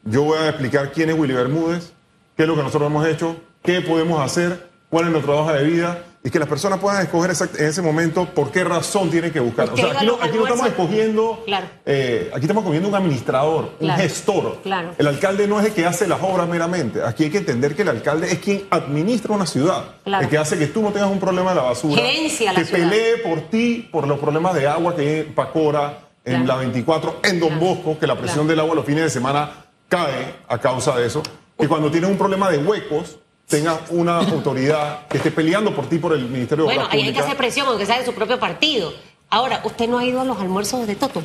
yo 0.03 0.23
voy 0.23 0.37
a 0.37 0.49
explicar 0.49 0.91
quién 0.91 1.09
es 1.09 1.17
Willy 1.17 1.33
Bermúdez, 1.33 1.91
qué 2.35 2.43
es 2.43 2.49
lo 2.49 2.55
que 2.55 2.63
nosotros 2.63 2.89
hemos 2.89 3.05
hecho, 3.05 3.35
qué 3.61 3.81
podemos 3.81 4.21
hacer, 4.21 4.69
cuál 4.89 5.05
es 5.05 5.11
nuestra 5.11 5.33
hoja 5.33 5.53
de 5.53 5.65
vida 5.65 6.03
y 6.21 6.29
que 6.29 6.39
las 6.39 6.49
personas 6.49 6.79
puedan 6.79 7.01
escoger 7.01 7.31
en 7.57 7.65
ese 7.65 7.81
momento 7.81 8.25
por 8.25 8.51
qué 8.51 8.63
razón 8.65 9.09
tienen 9.09 9.31
que 9.31 9.39
buscar. 9.39 9.69
O 9.69 9.77
sea, 9.77 9.91
aquí 9.91 10.05
no, 10.05 10.17
estamos 10.21 10.67
escogiendo, 10.67 11.43
eh, 11.85 12.29
aquí 12.33 12.41
estamos 12.41 12.63
escogiendo 12.63 12.89
un 12.89 12.95
administrador, 12.95 13.71
un 13.79 13.89
gestor. 13.91 14.57
El 14.97 15.07
alcalde 15.07 15.47
no 15.47 15.59
es 15.59 15.67
el 15.67 15.73
que 15.73 15.85
hace 15.85 16.07
las 16.07 16.21
obras 16.21 16.47
meramente. 16.49 17.01
Aquí 17.03 17.25
hay 17.25 17.29
que 17.29 17.37
entender 17.37 17.73
que 17.75 17.83
el 17.83 17.89
alcalde 17.89 18.31
es 18.31 18.39
quien 18.39 18.65
administra 18.69 19.33
una 19.33 19.45
ciudad, 19.45 19.95
el 20.05 20.27
que 20.27 20.37
hace 20.37 20.57
que 20.57 20.67
tú 20.67 20.81
no 20.81 20.91
tengas 20.91 21.09
un 21.09 21.19
problema 21.19 21.51
de 21.51 21.55
la 21.55 21.63
basura, 21.63 22.01
que 22.01 22.65
pelee 22.65 23.17
por 23.17 23.41
ti 23.49 23.87
por 23.89 24.05
los 24.05 24.19
problemas 24.19 24.53
de 24.55 24.67
agua 24.67 24.95
que 24.95 25.01
hay 25.01 25.19
en 25.21 25.33
Pacora, 25.33 25.99
en 26.25 26.45
la 26.45 26.57
24, 26.57 27.21
en 27.23 27.39
Don 27.39 27.59
Bosco, 27.59 27.97
que 27.97 28.05
la 28.05 28.17
presión 28.17 28.45
del 28.45 28.59
agua 28.59 28.75
los 28.75 28.85
fines 28.85 29.03
de 29.03 29.09
semana 29.09 29.51
cae 29.87 30.35
a 30.49 30.57
causa 30.57 30.97
de 30.97 31.07
eso. 31.07 31.23
Y 31.57 31.65
cuando 31.67 31.89
tienes 31.89 32.09
un 32.09 32.17
problema 32.17 32.49
de 32.51 32.57
huecos, 32.57 33.19
tenga 33.49 33.81
una 33.89 34.19
autoridad 34.19 35.07
que 35.07 35.17
esté 35.17 35.31
peleando 35.31 35.75
por 35.75 35.89
ti 35.89 35.97
por 35.97 36.13
el 36.13 36.25
Ministerio 36.29 36.65
de 36.65 36.75
Bueno, 36.75 36.87
ahí 36.89 37.01
hay 37.01 37.13
que 37.13 37.19
hacer 37.19 37.35
presión, 37.35 37.67
aunque 37.67 37.85
sea 37.85 37.99
de 37.99 38.05
su 38.05 38.13
propio 38.13 38.39
partido. 38.39 38.93
Ahora, 39.29 39.61
¿usted 39.65 39.89
no 39.89 39.97
ha 39.97 40.05
ido 40.05 40.21
a 40.21 40.23
los 40.23 40.39
almuerzos 40.39 40.87
de 40.87 40.95
Toto? 40.95 41.21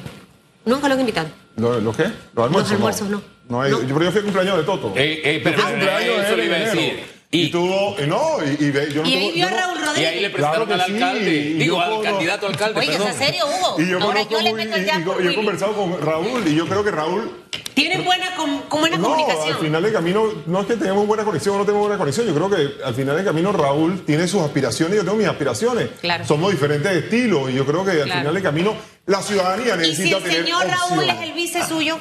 Nunca 0.65 0.89
lo 0.89 0.95
han 0.95 1.01
invitado. 1.01 1.29
¿Los 1.57 1.97
qué? 1.97 2.05
Los 2.35 2.47
almuerzos. 2.47 2.55
Los 2.55 2.73
almuerzos 2.73 3.09
no. 3.09 3.23
no. 3.49 3.69
Yo, 3.69 3.83
yo 3.83 3.95
fui 3.95 4.07
al 4.07 4.23
cumpleaños 4.25 4.57
de 4.57 4.63
Toto. 4.65 4.93
Eh, 4.97 5.21
eh, 5.23 5.41
pero 5.45 5.59
eso 5.59 6.37
le 6.37 6.47
iba 6.47 6.57
a 6.57 6.61
decir. 6.61 7.15
Y, 7.31 7.51
tuvo, 7.51 7.97
no, 8.07 8.39
y, 8.45 8.65
y, 8.65 8.93
yo 8.93 9.03
no 9.03 9.09
y 9.09 9.15
ahí 9.15 9.33
vio 9.33 9.47
a 9.47 9.51
Raúl 9.51 9.79
Rodríguez. 9.85 9.99
Y 9.99 10.05
ahí 10.05 10.21
le 10.21 10.31
presentaron 10.31 10.73
al 10.73 10.81
alcalde, 10.81 11.31
digo, 11.55 11.81
al 11.81 12.01
candidato 12.01 12.47
alcalde. 12.47 12.79
Oye. 12.79 12.95
¿es 12.95 13.01
en 13.01 13.15
serio, 13.15 13.45
Hugo? 13.47 13.83
Y 13.83 13.89
yo, 13.89 14.01
Ahora 14.01 14.23
yo 14.23 14.41
le 14.41 14.55
meto 14.55 14.77
el 14.77 14.85
y, 14.85 15.05
yo 15.05 15.31
he 15.31 15.35
conversado 15.35 15.73
con 15.73 16.01
Raúl 16.01 16.47
y 16.47 16.55
yo 16.55 16.67
creo 16.69 16.85
que 16.85 16.93
Raúl 16.93 17.29
tiene 17.75 18.01
buena, 18.03 18.37
con, 18.37 18.81
buena 18.81 18.97
no, 18.97 19.09
comunicación. 19.09 19.57
Al 19.57 19.61
final 19.61 19.83
del 19.83 19.93
camino, 19.93 20.33
no 20.47 20.61
es 20.61 20.67
que 20.67 20.77
tengamos 20.77 21.07
buena 21.07 21.25
conexión 21.25 21.57
o 21.57 21.59
no 21.59 21.65
tengamos 21.65 21.89
buena 21.89 21.99
conexión. 21.99 22.27
Yo 22.27 22.35
creo 22.35 22.51
que 22.51 22.85
al 22.85 22.95
final 22.95 23.17
del 23.17 23.25
camino 23.25 23.53
Raúl 23.53 24.05
tiene 24.05 24.29
sus 24.29 24.43
aspiraciones 24.43 24.95
y 24.95 24.97
yo 24.99 25.05
tengo 25.05 25.17
mis 25.17 25.27
aspiraciones. 25.27 25.91
Claro. 26.01 26.25
Somos 26.25 26.53
diferentes 26.53 26.91
de 26.91 26.99
estilo 27.01 27.51
y 27.51 27.55
yo 27.55 27.67
creo 27.67 27.85
que 27.85 28.03
al 28.03 28.11
final 28.11 28.35
del 28.35 28.43
camino 28.43 28.75
la 29.07 29.21
ciudadanía 29.23 29.77
necesita 29.77 30.19
tener. 30.19 30.31
¿Y 30.31 30.31
si 30.31 30.37
el 30.39 30.45
señor 30.45 30.67
Raúl 30.67 31.11
es 31.11 31.21
el 31.21 31.33
vice 31.33 31.67
suyo? 31.67 31.99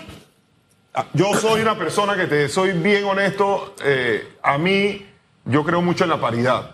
Ah, 0.94 1.08
yo 1.14 1.34
soy 1.34 1.62
una 1.62 1.78
persona 1.78 2.16
que 2.16 2.28
te 2.28 2.50
soy 2.50 2.74
bien 2.74 3.04
honesto. 3.06 3.76
Eh, 3.84 4.36
a 4.44 4.60
mí, 4.60 5.04
yo 5.46 5.64
creo 5.64 5.82
mucho 5.82 6.04
en 6.04 6.12
la 6.12 6.22
paridad. 6.22 6.73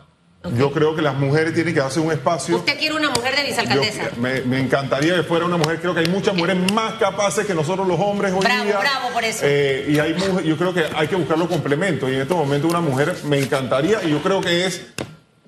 Yo 0.56 0.72
creo 0.72 0.96
que 0.96 1.02
las 1.02 1.16
mujeres 1.16 1.54
tienen 1.54 1.74
que 1.74 1.82
darse 1.82 2.00
un 2.00 2.14
espacio. 2.14 2.56
¿Usted 2.56 2.78
quiere 2.80 2.96
una 2.96 3.10
mujer 3.10 3.36
de 3.36 3.44
vicealcaldesa? 3.44 4.12
me, 4.18 4.60
encantaría 4.60 5.16
que 5.16 5.24
fuera 5.24 5.46
una 5.46 5.58
mujer. 5.58 5.82
Creo 5.82 5.94
que 5.94 6.00
hay 6.00 6.08
muchas 6.08 6.34
mujeres 6.34 6.72
más 6.72 6.94
capaces 6.94 7.46
que 7.46 7.54
nosotros 7.54 7.86
los 7.86 8.00
hombres 8.00 8.32
hoy 8.32 8.40
bravo, 8.40 8.64
día. 8.64 8.80
Bravo, 8.80 9.10
por 9.12 9.26
eso. 9.26 9.42
Eh, 9.44 9.88
y 9.90 10.00
hay 10.00 10.16
yo 10.46 10.58
creo 10.58 10.74
que 10.74 10.86
hay 10.96 11.08
que 11.10 11.18
buscar 11.18 11.38
los 11.38 11.50
complementos. 11.50 12.10
Y 12.10 12.16
en 12.16 12.22
este 12.22 12.34
momento 12.34 12.68
una 12.68 12.80
mujer 12.80 13.16
me 13.26 13.38
encantaría 13.38 14.02
y 14.04 14.12
yo 14.12 14.24
creo 14.24 14.40
que 14.40 14.66
es 14.66 14.88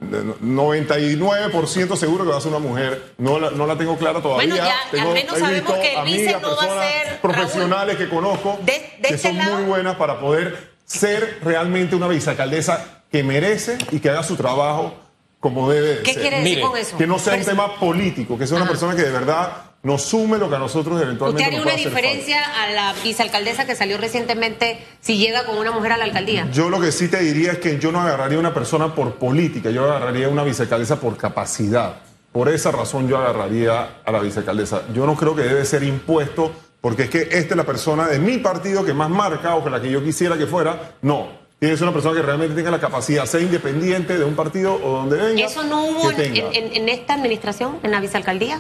99% 0.02 1.96
seguro 1.96 2.26
que 2.26 2.32
va 2.32 2.38
a 2.38 2.42
ser 2.42 2.52
una 2.52 2.60
mujer. 2.60 3.14
No 3.18 3.40
la, 3.40 3.52
no 3.52 3.66
la 3.66 3.78
tengo 3.78 3.98
clara 3.98 4.22
todavía. 4.22 4.56
Bueno, 4.56 4.70
ya 4.92 5.04
al 5.04 5.14
menos 5.14 5.40
sabemos 5.40 5.74
que 5.78 5.94
el 5.94 6.04
vice 6.04 6.38
no 6.42 6.54
va 6.54 6.64
a 6.64 6.90
ser 6.90 7.22
profesionales 7.22 7.96
que 7.96 8.10
conozco 8.10 8.60
que 8.66 8.98
este 9.02 9.18
son 9.30 9.38
muy 9.38 9.64
buenas 9.64 9.96
para 9.96 10.20
poder 10.20 10.72
ser 10.86 11.40
realmente 11.42 11.96
una 11.96 12.10
vicealcaldesa 12.10 13.01
que 13.12 13.24
merece 13.24 13.78
y 13.92 14.00
que 14.00 14.10
haga 14.10 14.24
su 14.24 14.36
trabajo 14.36 14.94
como 15.40 15.70
debe 15.70 16.04
¿Qué 16.04 16.16
quiere 16.16 16.40
decir 16.40 16.62
con 16.62 16.78
eso? 16.78 16.98
Que 16.98 17.08
no 17.08 17.20
sea 17.20 17.36
un 17.36 17.44
tema 17.44 17.76
político, 17.76 18.38
que 18.38 18.48
sea 18.48 18.58
una 18.58 18.68
persona 18.68 18.96
que 18.96 19.02
de 19.02 19.12
verdad 19.12 19.72
nos 19.84 20.04
sume 20.04 20.38
lo 20.38 20.48
que 20.48 20.56
a 20.56 20.60
nosotros 20.60 21.02
eventualmente 21.02 21.44
¿Usted 21.44 21.58
haría 21.58 21.74
una 21.74 21.76
diferencia 21.76 22.44
a 22.62 22.70
la 22.70 22.94
vicealcaldesa 23.04 23.66
que 23.66 23.76
salió 23.76 23.98
recientemente 23.98 24.86
si 25.02 25.18
llega 25.18 25.46
con 25.46 25.58
una 25.58 25.72
mujer 25.72 25.94
a 25.94 25.98
la 25.98 26.04
alcaldía? 26.06 26.48
Yo 26.52 26.70
lo 26.70 26.80
que 26.80 26.92
sí 26.92 27.08
te 27.08 27.20
diría 27.20 27.54
es 27.54 27.58
que 27.58 27.80
yo 27.80 27.92
no 27.92 28.00
agarraría 28.00 28.38
una 28.38 28.54
persona 28.54 28.94
por 28.94 29.16
política, 29.16 29.72
yo 29.72 29.84
agarraría 29.86 30.30
una 30.30 30.44
vicealcaldesa 30.44 31.00
por 31.00 31.18
capacidad. 31.18 31.96
Por 32.32 32.48
esa 32.48 32.72
razón 32.72 33.10
yo 33.10 33.18
agarraría 33.18 34.02
a 34.06 34.12
la 34.12 34.20
vicealcaldesa. 34.20 34.84
Yo 34.94 35.06
no 35.06 35.16
creo 35.16 35.36
que 35.36 35.42
debe 35.42 35.66
ser 35.66 35.84
impuesto 35.84 36.54
porque 36.80 37.04
es 37.04 37.10
que 37.10 37.22
esta 37.24 37.54
es 37.54 37.56
la 37.56 37.66
persona 37.66 38.08
de 38.08 38.20
mi 38.20 38.38
partido 38.38 38.86
que 38.86 38.94
más 38.94 39.10
marca 39.10 39.56
o 39.56 39.64
que 39.64 39.70
la 39.70 39.82
que 39.82 39.92
yo 39.92 40.04
quisiera 40.04 40.38
que 40.38 40.46
fuera. 40.46 40.94
No, 41.02 41.41
tiene 41.62 41.76
que 41.76 41.78
ser 41.78 41.88
una 41.88 41.94
persona 41.94 42.16
que 42.16 42.24
realmente 42.24 42.56
tenga 42.56 42.72
la 42.72 42.80
capacidad, 42.80 43.24
sea 43.28 43.40
independiente 43.40 44.18
de 44.18 44.26
un 44.26 44.36
partido 44.36 44.74
o 44.84 44.94
donde 44.94 45.16
venga. 45.16 45.46
¿Eso 45.46 45.64
no 45.64 45.86
hubo 45.86 46.10
en, 46.10 46.90
esta 46.90 47.14
administración, 47.14 47.78
en 47.84 47.92
la 47.92 48.00
vicealcaldía? 48.00 48.60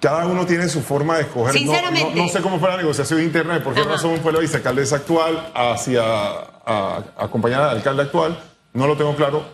Cada 0.00 0.26
uno 0.26 0.44
tiene 0.44 0.68
su 0.68 0.82
forma 0.82 1.18
de 1.18 1.22
escoger. 1.22 1.54
Sinceramente. 1.54 2.16
No, 2.16 2.28
sé 2.28 2.40
cómo 2.40 2.58
fue 2.58 2.68
la 2.68 2.78
negociación 2.78 3.22
interna, 3.22 3.62
por 3.62 3.74
qué 3.74 3.84
razón 3.84 4.18
fue 4.24 4.32
la 4.32 4.40
vicealcaldesa 4.40 4.96
actual 4.96 5.52
hacia 5.54 6.02
a, 6.02 7.04
acompañar 7.16 7.62
al 7.62 7.76
alcalde 7.76 8.02
actual. 8.02 8.40
No 8.72 8.88
lo 8.88 8.96
tengo 8.96 9.14
claro. 9.14 9.44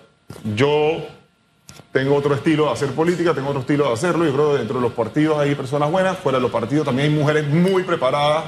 Yo 0.56 0.92
tengo 1.92 2.14
otro 2.14 2.34
estilo 2.34 2.64
de 2.64 2.72
hacer 2.72 2.88
política, 2.92 3.34
tengo 3.34 3.50
otro 3.50 3.60
estilo 3.60 3.88
de 3.88 3.92
hacerlo. 3.92 4.24
Yo 4.24 4.32
creo 4.32 4.52
que 4.52 4.58
dentro 4.60 4.76
de 4.76 4.82
los 4.82 4.94
partidos 4.94 5.38
hay 5.38 5.54
personas 5.54 5.90
buenas, 5.90 6.16
fuera 6.16 6.38
de 6.38 6.42
los 6.42 6.50
partidos 6.50 6.86
también 6.86 7.12
hay 7.12 7.14
mujeres 7.18 7.46
muy 7.46 7.82
preparadas 7.82 8.44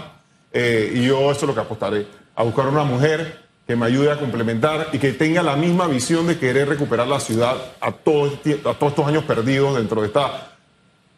Eh, 0.55 0.93
y 0.97 1.07
yo 1.07 1.31
eso 1.31 1.41
es 1.41 1.43
lo 1.43 1.55
que 1.55 1.61
apostaré, 1.61 2.07
a 2.37 2.43
buscar 2.43 2.67
una 2.67 2.85
mujer 2.85 3.42
que 3.67 3.77
me 3.77 3.87
ayude 3.87 4.11
a 4.11 4.19
complementar 4.19 4.89
y 4.93 4.99
que 4.99 5.13
tenga 5.13 5.43
la 5.43 5.57
misma 5.57 5.87
visión 5.87 6.27
de 6.27 6.39
querer 6.39 6.69
recuperar 6.69 7.07
la 7.07 7.21
ciudad 7.21 7.57
a, 7.81 7.89
a 7.89 7.93
todos 7.93 8.33
estos 8.45 9.07
años 9.07 9.25
perdidos 9.25 9.77
dentro 9.77 10.01
de 10.01 10.09
esta 10.09 10.53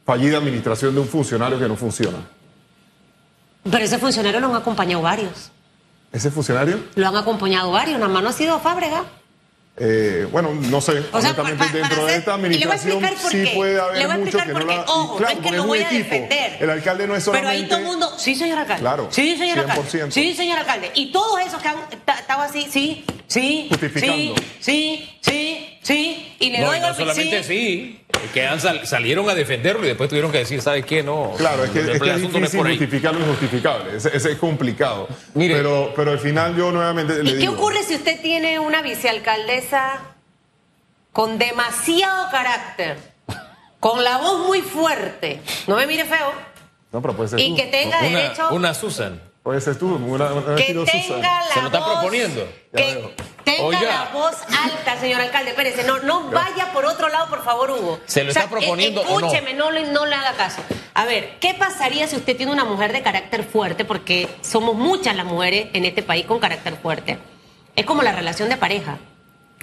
fallida 0.05 0.39
administración 0.39 0.95
de 0.95 1.01
un 1.01 1.09
funcionario 1.09 1.59
que 1.59 1.67
no 1.69 1.77
funciona. 1.77 2.19
Pero 3.71 3.85
ese 3.85 3.99
funcionario 3.99 4.41
lo 4.41 4.49
han 4.49 4.57
acompañado 4.57 5.03
varios. 5.03 5.51
¿Ese 6.13 6.31
funcionario? 6.31 6.79
Lo 6.95 7.09
han 7.09 7.17
acompañado 7.17 7.71
varios, 7.73 7.99
nada 7.99 8.13
más 8.13 8.23
no 8.23 8.29
ha 8.29 8.33
sido 8.33 8.61
Fábrega. 8.61 9.05
Eh, 9.77 10.29
bueno, 10.31 10.55
no 10.55 10.81
sé, 10.81 11.01
o 11.13 11.19
honestamente 11.19 11.65
dentro 11.73 12.07
de 12.07 12.15
esta 12.15 12.35
administración 12.35 13.03
sí 13.29 13.45
puede 13.57 13.81
haber 13.81 14.19
mucho 14.21 14.39
que 14.39 14.53
no 14.53 14.61
la... 14.61 14.83
Ojo, 14.83 15.17
claro, 15.17 15.35
no 15.35 15.41
es 15.41 15.51
que 15.51 15.57
lo 15.57 15.65
voy 15.65 15.83
a 15.83 15.91
defender. 15.91 16.59
El 16.61 16.71
alcalde 16.71 17.09
no 17.09 17.17
es 17.17 17.25
solamente... 17.25 17.51
Pero 17.51 17.63
ahí 17.65 17.69
todo 17.69 17.79
el 17.81 17.85
mundo... 17.85 18.13
Sí, 18.17 18.37
señor 18.37 18.59
alcalde. 18.61 18.81
Claro, 18.83 19.09
Sí, 19.11 19.37
señor 19.37 19.59
alcalde. 19.59 20.13
Sí, 20.13 20.35
señor 20.35 20.59
alcalde. 20.61 20.93
Y 20.95 21.11
todos 21.11 21.41
esos 21.41 21.61
que 21.61 21.69
han 21.69 21.77
estado 21.91 22.43
así, 22.43 22.69
sí, 22.71 23.05
sí, 23.27 23.67
Justificando. 23.69 24.15
sí, 24.15 24.35
sí, 24.61 25.19
sí, 25.21 25.79
sí, 25.83 26.37
y 26.39 26.51
le 26.51 26.61
no, 26.61 26.67
doy 26.69 26.79
no 26.79 26.95
solamente 26.95 27.43
sí, 27.43 28.04
que 28.33 28.49
salieron 28.85 29.29
a 29.29 29.35
defenderlo 29.35 29.85
y 29.85 29.89
después 29.89 30.09
tuvieron 30.09 30.33
que 30.33 30.39
decir, 30.39 30.61
¿sabes 30.61 30.85
qué? 30.85 31.03
No. 31.03 31.33
Claro, 31.37 31.65
es 31.65 31.71
que, 31.71 31.81
es, 31.81 32.01
que 32.01 32.11
es 32.11 32.23
difícil 32.23 32.61
justificar 32.61 33.15
lo 33.15 33.21
injustificable. 33.21 33.97
Ese, 33.97 34.17
es 34.17 34.39
complicado. 34.39 35.09
Mire, 35.35 35.57
pero, 35.57 35.93
pero 35.95 36.11
al 36.11 36.19
final 36.19 36.57
yo 36.57 36.73
nuevamente. 36.73 37.21
¿Y 37.23 37.39
qué 37.39 37.49
ocurre 37.49 37.83
si 37.83 37.95
usted 37.95 38.21
tiene 38.21 38.59
una 38.59 38.83
vicealcaldesa 38.83 40.01
con 41.13 41.39
demasiado 41.39 42.31
carácter, 42.31 42.99
con 43.81 44.03
la 44.03 44.19
voz 44.19 44.47
muy 44.47 44.61
fuerte? 44.63 45.41
No 45.67 45.77
me 45.77 45.87
mire 45.87 46.05
feo. 46.05 46.33
No, 46.93 47.03
pero 47.03 47.15
puede 47.15 47.31
ser. 47.31 47.41
Y 47.41 47.55
que 47.55 47.65
tenga 47.65 48.01
derecho. 48.01 48.49
Una 48.51 48.75
Susan. 48.75 49.21
Puede 49.45 49.61
ser 49.61 49.77
tú, 49.77 49.95
una, 49.95 50.33
una 50.33 50.57
que 50.57 50.73
tenga 50.73 50.85
la 50.85 51.53
Se 51.53 51.61
lo 51.61 51.67
está 51.67 51.85
proponiendo. 51.85 52.49
Que 52.75 53.15
tenga 53.45 53.83
la 53.83 54.11
voz 54.13 54.37
alta, 54.49 54.99
señor 55.01 55.21
alcalde. 55.21 55.51
Espérese, 55.51 55.85
no, 55.85 56.01
no 56.01 56.31
vaya 56.31 56.73
por 56.73 56.85
otro 56.85 57.09
lado, 57.09 57.29
por 57.29 57.45
favor, 57.45 57.71
Hugo. 57.71 58.01
Se 58.07 58.25
lo 58.25 58.31
está 58.31 58.49
proponiendo. 58.49 59.03
Escúcheme, 59.03 59.55
no? 59.55 59.71
No, 59.71 59.81
no 59.93 60.07
le 60.07 60.15
haga 60.15 60.33
caso. 60.33 60.63
A 60.95 61.05
ver, 61.05 61.39
¿qué 61.41 61.55
pasaría 61.55 62.07
si 62.07 62.17
usted 62.17 62.37
tiene 62.37 62.53
una 62.53 62.65
mujer 62.65 62.93
de 62.93 63.03
carácter 63.03 63.45
fuerte? 63.45 63.85
Porque 63.85 64.29
somos 64.43 64.75
muchas 64.75 65.17
las 65.17 65.27
mujeres 65.27 65.69
en 65.73 65.85
este 65.85 66.03
país 66.03 66.27
con 66.27 66.39
carácter 66.39 66.77
fuerte. 66.77 67.19
Es 67.77 67.85
como 67.85 68.03
la 68.03 68.13
relación 68.13 68.49
de 68.49 68.57
pareja, 68.57 68.99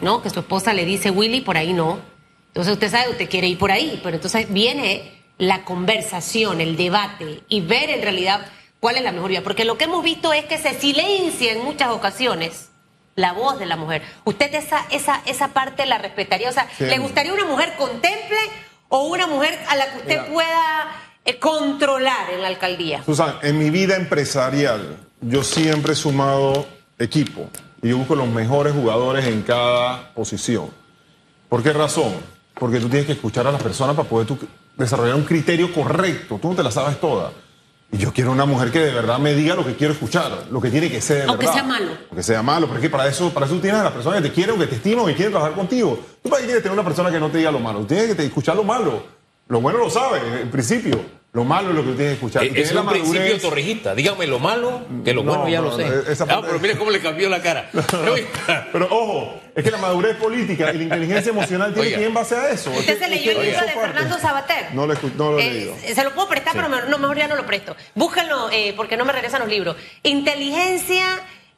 ¿no? 0.02 0.22
Que 0.22 0.30
su 0.30 0.40
esposa 0.42 0.74
le 0.74 0.86
dice, 0.86 1.10
Willy, 1.12 1.42
por 1.42 1.58
ahí 1.58 1.74
no. 1.74 2.00
Entonces 2.48 2.74
usted 2.74 2.92
sabe, 2.92 3.10
usted 3.10 3.30
quiere 3.30 3.48
ir 3.48 3.58
por 3.58 3.72
ahí, 3.72 4.00
pero 4.04 4.18
entonces 4.18 4.52
viene 4.52 5.22
la 5.38 5.64
conversación, 5.64 6.60
el 6.60 6.76
debate 6.76 7.44
y 7.48 7.62
ver 7.62 7.90
en 7.90 8.02
realidad 8.02 8.46
cuál 8.82 8.98
es 8.98 9.04
la 9.04 9.14
mejor 9.14 9.30
vía. 9.30 9.44
Porque 9.44 9.64
lo 9.64 9.78
que 9.78 9.86
hemos 9.86 10.04
visto 10.04 10.34
es 10.34 10.46
que 10.46 10.58
se 10.58 10.78
silencia 10.78 11.54
en 11.54 11.64
muchas 11.64 11.92
ocasiones 11.92 12.71
la 13.16 13.34
voz 13.34 13.60
de 13.60 13.66
la 13.66 13.76
mujer. 13.76 14.02
¿Usted 14.26 14.54
esa, 14.54 14.86
esa, 14.92 15.22
esa 15.26 15.50
parte 15.50 15.86
la 15.86 15.98
respetaría? 15.98 16.50
O 16.50 16.54
sea, 16.54 16.68
¿le 16.80 16.98
gustaría 16.98 17.34
una 17.34 17.46
mujer 17.46 17.74
contemple 17.78 18.40
o 18.90 19.06
una 19.08 19.28
mujer 19.28 19.58
a 19.70 19.76
la 19.76 19.92
que 19.92 19.98
usted 19.98 20.32
pueda 20.32 20.92
eh, 21.26 21.40
controlar 21.40 22.32
en 22.32 22.42
la 22.42 22.48
alcaldía? 22.48 23.04
Susan, 23.04 23.36
en 23.42 23.58
mi 23.58 23.70
vida 23.70 23.96
empresarial 23.96 24.98
yo 25.22 25.44
siempre 25.44 25.94
he 25.94 25.96
sumado 25.96 26.66
equipo 26.98 27.50
y 27.82 27.90
yo 27.90 27.98
busco 27.98 28.16
los 28.16 28.28
mejores 28.28 28.74
jugadores 28.74 29.26
en 29.26 29.42
cada 29.44 30.14
posición. 30.14 30.70
¿Por 31.50 31.64
qué 31.64 31.74
razón? 31.74 32.14
Porque 32.54 32.80
tú 32.80 32.88
tienes 32.88 33.06
que 33.06 33.14
escuchar 33.14 33.48
a 33.48 33.52
las 33.52 33.62
personas 33.62 33.96
para 33.96 34.08
poder 34.08 34.28
desarrollar 34.78 35.16
un 35.16 35.24
criterio 35.24 35.74
correcto. 35.74 36.40
Tú 36.42 36.50
no 36.50 36.56
te 36.56 36.64
la 36.64 36.72
sabes 36.72 37.00
toda. 37.00 37.32
Y 37.92 37.98
yo 37.98 38.14
quiero 38.14 38.32
una 38.32 38.46
mujer 38.46 38.72
que 38.72 38.80
de 38.80 38.94
verdad 38.94 39.20
me 39.20 39.34
diga 39.34 39.54
lo 39.54 39.66
que 39.66 39.76
quiero 39.76 39.94
escuchar, 39.94 40.48
lo 40.50 40.62
que 40.62 40.70
tiene 40.70 40.90
que 40.90 41.02
ser. 41.02 41.28
Aunque 41.28 41.48
sea 41.48 41.64
malo. 41.64 41.92
Aunque 42.10 42.24
sea 42.24 42.42
malo, 42.42 42.68
porque 42.68 42.90
para 42.90 43.08
eso, 43.08 43.32
para 43.32 43.46
eso 43.46 43.56
tienes 43.60 43.82
a 43.82 43.84
las 43.84 43.92
personas 43.92 44.22
que 44.22 44.30
te 44.30 44.34
quieren, 44.34 44.58
que 44.58 44.68
te 44.68 44.76
estiman, 44.76 45.06
que 45.08 45.16
quieren 45.16 45.34
trabajar 45.34 45.56
contigo. 45.56 46.00
Tú 46.24 46.30
para 46.30 46.42
qué 46.42 46.46
quieres 46.46 46.64
tener 46.64 46.74
una 46.74 46.86
persona 46.86 47.12
que 47.12 47.20
no 47.20 47.30
te 47.30 47.40
diga 47.40 47.52
lo 47.52 47.60
malo, 47.60 47.86
tienes 47.86 48.16
que 48.16 48.26
escuchar 48.26 48.56
lo 48.56 48.64
malo. 48.64 49.04
Lo 49.50 49.60
bueno 49.60 49.80
lo 49.80 49.90
sabes, 49.90 50.22
en 50.42 50.50
principio. 50.50 51.21
Lo 51.34 51.46
malo 51.46 51.70
es 51.70 51.76
lo 51.76 51.84
que 51.84 51.92
tú 51.92 51.96
tienes 51.96 52.20
que 52.20 52.26
escuchar. 52.26 52.44
Es, 52.44 52.72
es 52.72 52.76
un 52.76 52.88
principio 52.88 53.40
torrijista. 53.40 53.96
Dígame 53.96 54.28
lo 54.28 54.38
malo, 54.38 54.82
que 55.06 55.14
lo 55.14 55.24
bueno 55.24 55.48
ya 55.48 55.62
lo 55.62 55.78
sé. 55.78 55.86
ah, 56.28 56.42
pero 56.42 56.60
mire 56.60 56.78
cómo 56.78 56.92
le 56.92 57.00
cambió 57.00 57.30
la 57.30 57.42
cara. 57.42 57.70
pero 58.74 58.88
ojo, 58.90 59.40
es 59.56 59.64
que 59.64 59.72
la 59.72 59.78
madurez 59.78 60.18
política 60.18 60.74
y 60.74 60.78
la 60.78 60.84
inteligencia 60.84 61.30
emocional 61.30 61.74
tiene 61.74 61.90
que 61.94 62.02
ir 62.02 62.08
en 62.08 62.14
base 62.14 62.36
a 62.36 62.50
eso. 62.50 62.70
¿Usted 62.72 63.00
se 63.00 63.08
leyó 63.08 63.32
el 63.32 63.46
libro 63.46 63.62
de 63.66 63.72
Fernando 63.72 64.20
Sabater? 64.20 64.74
No 64.74 64.86
lo, 64.86 64.94
no 65.16 65.32
lo 65.32 65.40
he 65.40 65.48
eh, 65.48 65.54
leído. 65.54 65.76
Se 65.96 66.04
lo 66.04 66.14
puedo 66.14 66.28
prestar, 66.28 66.54
pero 66.54 66.68
no, 66.68 66.98
mejor 66.98 67.18
ya 67.18 67.30
no 67.30 67.38
lo 67.38 67.46
presto. 67.46 67.78
Búsquenlo, 67.96 68.50
eh, 68.52 68.74
porque 68.76 68.98
no 68.98 69.06
me 69.06 69.14
regresan 69.14 69.40
los 69.40 69.50
libros. 69.50 69.78
Inteligencia 70.04 71.06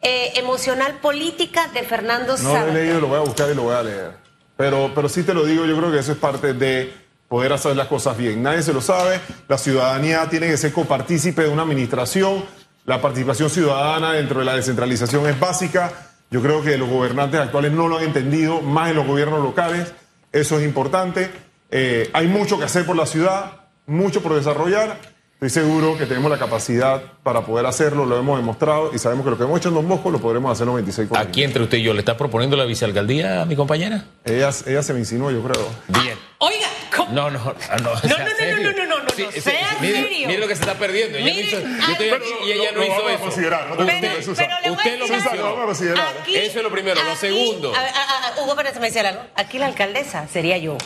eh, 0.03 0.33
emocional 0.35 0.99
política 1.01 1.69
de 1.73 1.81
Fernando 1.81 2.37
Sabater. 2.37 2.67
No 2.67 2.73
lo 2.73 2.77
he 2.77 2.83
leído, 2.83 2.99
lo 2.99 3.07
voy 3.07 3.17
a 3.17 3.21
buscar 3.21 3.49
y 3.49 3.55
lo 3.55 3.63
voy 3.63 3.75
a 3.75 3.81
leer. 3.81 4.11
Pero, 4.55 4.91
pero 4.93 5.09
sí 5.09 5.23
te 5.23 5.33
lo 5.33 5.45
digo, 5.45 5.65
yo 5.65 5.75
creo 5.75 5.91
que 5.91 5.97
eso 5.97 6.11
es 6.11 6.17
parte 6.19 6.53
de 6.53 7.02
poder 7.33 7.51
hacer 7.51 7.75
las 7.75 7.87
cosas 7.87 8.15
bien. 8.15 8.43
Nadie 8.43 8.61
se 8.61 8.73
lo 8.73 8.79
sabe, 8.79 9.19
la 9.47 9.57
ciudadanía 9.57 10.29
tiene 10.29 10.45
que 10.45 10.55
ser 10.55 10.71
copartícipe 10.71 11.41
de 11.41 11.49
una 11.49 11.63
administración, 11.63 12.45
la 12.85 13.01
participación 13.01 13.49
ciudadana 13.49 14.13
dentro 14.13 14.37
de 14.37 14.45
la 14.45 14.55
descentralización 14.55 15.27
es 15.27 15.39
básica. 15.39 15.91
Yo 16.29 16.43
creo 16.43 16.61
que 16.61 16.77
los 16.77 16.87
gobernantes 16.87 17.39
actuales 17.39 17.71
no 17.71 17.87
lo 17.87 17.97
han 17.97 18.03
entendido, 18.03 18.61
más 18.61 18.91
en 18.91 18.97
los 18.97 19.07
gobiernos 19.07 19.41
locales, 19.41 19.91
eso 20.31 20.59
es 20.59 20.63
importante. 20.63 21.31
Eh, 21.71 22.07
hay 22.13 22.27
mucho 22.27 22.59
que 22.59 22.65
hacer 22.65 22.85
por 22.85 22.95
la 22.95 23.07
ciudad, 23.07 23.61
mucho 23.87 24.21
por 24.21 24.35
desarrollar 24.35 24.99
Estoy 25.43 25.61
seguro 25.61 25.97
que 25.97 26.05
tenemos 26.05 26.31
la 26.31 26.37
capacidad 26.37 27.01
para 27.21 27.41
poder 27.41 27.65
hacerlo, 27.65 28.05
lo 28.05 28.17
hemos 28.17 28.37
demostrado 28.37 28.91
y 28.93 28.97
sabemos 28.97 29.25
que 29.25 29.31
lo 29.31 29.37
que 29.37 29.43
hemos 29.43 29.59
hecho 29.59 29.67
en 29.67 29.75
Don 29.75 29.89
Bosco 29.89 30.09
lo 30.09 30.19
podremos 30.19 30.49
hacer 30.49 30.63
en 30.63 30.67
los 30.67 30.75
26 30.75 31.09
Aquí 31.17 31.43
entre 31.43 31.63
usted 31.63 31.79
y 31.79 31.83
yo, 31.83 31.93
¿le 31.93 31.99
está 31.99 32.15
proponiendo 32.15 32.55
la 32.55 32.63
vicealcaldía 32.63 33.41
a 33.41 33.45
mi 33.45 33.57
compañera? 33.57 34.05
Ella, 34.23 34.51
ella 34.65 34.83
se 34.83 34.93
me 34.93 34.99
insinuó, 34.99 35.31
yo 35.31 35.43
creo. 35.43 35.67
Bien. 36.01 36.17
Oiga, 36.37 36.67
¿cómo? 36.95 37.11
No, 37.11 37.29
no, 37.29 37.39
no. 37.39 37.43
No, 37.43 37.77
no, 37.77 37.83
no, 37.83 37.99
no, 37.99 38.63
no, 38.63 38.71
no, 38.71 38.85
no, 38.85 39.03
no, 39.03 39.09
sí, 39.13 39.23
no, 39.23 39.31
sea 39.33 39.77
mire, 39.81 40.03
serio. 40.03 40.27
Mire 40.29 40.39
lo 40.39 40.47
que 40.47 40.55
se 40.55 40.61
está 40.61 40.75
perdiendo. 40.75 41.17
Ella 41.17 41.33
mire, 41.33 41.47
hizo, 41.47 41.59
yo 41.59 41.91
estoy 41.91 42.09
aquí 42.09 42.29
y 42.45 42.51
ella 42.53 42.71
no, 42.73 42.83
hizo 42.85 43.09
eso. 43.09 43.19
Considerar, 43.19 43.69
no 43.69 43.75
pero, 43.75 43.91
pero 44.01 44.71
usted 44.71 44.97
lo 44.97 45.07
mencionó. 45.09 46.03
Eso 46.25 46.57
es 46.57 46.63
lo 46.63 46.71
primero. 46.71 47.03
lo 47.03 47.15
segundo. 47.17 47.75
A, 47.75 47.79
a, 47.79 48.27
a, 48.29 48.41
Hugo 48.41 48.55
Pérez 48.55 48.79
me 48.79 48.87
decía 48.87 49.09
algo. 49.09 49.23
Aquí 49.35 49.59
la 49.59 49.65
alcaldesa 49.65 50.25
sería 50.29 50.57
yo. 50.57 50.77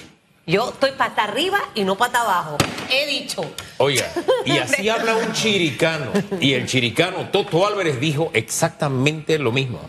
Yo 0.50 0.70
estoy 0.70 0.92
pata 0.92 1.26
arriba 1.26 1.60
y 1.76 1.84
no 1.84 1.98
pata 1.98 2.22
abajo. 2.22 2.58
He 2.90 3.06
dicho. 3.06 3.42
Oiga, 3.80 4.10
y 4.46 4.52
así 4.60 4.88
habla 4.88 5.18
un 5.18 5.34
chiricano. 5.34 6.14
Y 6.40 6.54
el 6.54 6.66
chiricano 6.68 7.28
Toto 7.32 7.68
Álvarez 7.68 8.00
dijo 8.00 8.32
exactamente 8.34 9.40
lo 9.40 9.52
mismo. 9.52 9.82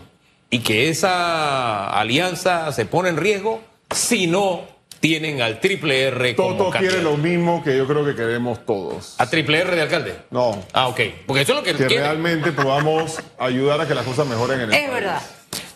Y 0.49 0.59
que 0.59 0.89
esa 0.89 1.89
alianza 1.97 2.73
se 2.73 2.85
pone 2.85 3.07
en 3.07 3.15
riesgo 3.15 3.61
si 3.95 4.27
no 4.27 4.67
tienen 4.99 5.41
al 5.41 5.61
triple 5.61 6.03
R 6.07 6.35
como 6.35 6.57
Toto 6.57 6.77
quiere 6.77 7.01
lo 7.01 7.15
mismo 7.15 7.63
que 7.63 7.77
yo 7.77 7.87
creo 7.87 8.03
que 8.03 8.13
queremos 8.13 8.65
todos. 8.65 9.15
¿A 9.17 9.29
triple 9.29 9.59
R 9.59 9.73
de 9.73 9.81
alcalde? 9.81 10.17
No. 10.29 10.61
Ah, 10.73 10.89
ok. 10.89 10.99
Porque 11.25 11.43
eso 11.43 11.53
es 11.53 11.57
lo 11.59 11.63
que 11.63 11.87
Que 11.87 11.99
realmente 11.99 12.51
podamos 12.51 13.17
ayudar 13.37 13.79
a 13.79 13.87
que 13.87 13.95
las 13.95 14.05
cosas 14.05 14.27
mejoren 14.27 14.59
en 14.59 14.73
el 14.73 14.75
Es 14.75 14.91
verdad. 14.91 15.21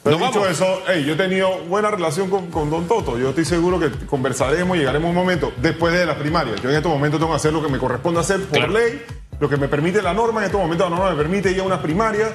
Pero 0.04 0.18
dicho 0.18 0.46
eso, 0.46 0.82
yo 0.86 1.14
he 1.14 1.16
tenido 1.16 1.60
buena 1.70 1.90
relación 1.90 2.30
con, 2.30 2.70
Don 2.70 2.88
Toto. 2.88 3.18
Yo 3.18 3.30
estoy 3.30 3.46
seguro 3.46 3.80
que 3.80 3.90
conversaremos, 4.06 4.78
llegaremos 4.78 5.08
a 5.08 5.10
un 5.10 5.16
momento 5.16 5.54
después 5.58 5.94
de 5.94 6.06
la 6.06 6.18
primaria. 6.18 6.56
Yo 6.62 6.70
en 6.70 6.76
estos 6.76 6.92
momentos 6.92 7.20
tengo 7.20 7.32
que 7.32 7.38
hacer 7.38 7.54
lo 7.54 7.64
que 7.64 7.70
me 7.70 7.78
corresponde 7.78 8.20
hacer 8.20 8.42
por 8.42 8.70
ley, 8.70 9.02
lo 9.40 9.48
que 9.48 9.56
me 9.56 9.70
permite 9.70 10.02
la 10.02 10.14
norma. 10.14 10.42
En 10.42 10.48
estos 10.48 10.60
momentos 10.60 10.90
la 10.90 10.96
norma 10.96 11.12
me 11.12 11.18
permite 11.18 11.52
ir 11.52 11.62
a 11.62 11.64
una 11.64 11.82
primaria, 11.82 12.34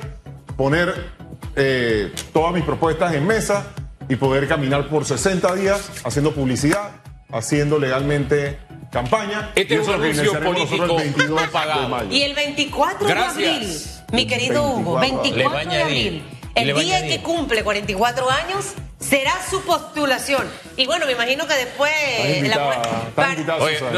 poner 0.56 1.12
eh, 1.56 2.10
todas 2.32 2.54
mis 2.54 2.64
propuestas 2.64 3.12
en 3.14 3.26
mesa 3.26 3.66
y 4.08 4.16
poder 4.16 4.48
caminar 4.48 4.88
por 4.88 5.04
60 5.04 5.54
días 5.54 5.90
haciendo 6.04 6.32
publicidad, 6.32 6.92
haciendo 7.30 7.78
legalmente 7.78 8.58
campaña. 8.90 9.50
Este 9.54 9.74
es 9.74 9.86
un 9.86 9.94
anuncio 9.94 10.40
político 10.40 11.36
pagado. 11.52 12.06
Y 12.10 12.22
el 12.22 12.34
24 12.34 13.06
de 13.06 13.12
abril, 13.12 13.76
mi 14.12 14.26
querido 14.26 14.64
Hugo, 14.70 14.98
24 14.98 15.70
de 15.70 15.82
abril. 15.82 16.37
El 16.58 16.74
día 16.74 17.06
que 17.06 17.22
cumple 17.22 17.62
44 17.62 18.30
años 18.30 18.74
será 19.00 19.32
su 19.48 19.62
postulación. 19.62 20.46
Y 20.76 20.86
bueno, 20.86 21.06
me 21.06 21.12
imagino 21.12 21.46
que 21.46 21.54
después. 21.54 21.92
Invitada, 22.36 22.82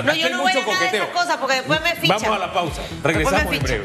no, 0.02 0.14
yo 0.14 0.30
no 0.30 0.42
voy 0.42 0.52
a 0.52 0.54
nada 0.54 0.90
de 0.90 0.96
esas 0.98 1.08
cosas 1.08 1.36
porque 1.38 1.56
después 1.56 1.80
me 1.82 1.94
fichan. 1.96 2.20
Vamos 2.20 2.36
a 2.36 2.38
la 2.38 2.52
pausa. 2.52 2.82
Regresamos 3.02 3.54
en 3.54 3.62
breve. 3.62 3.84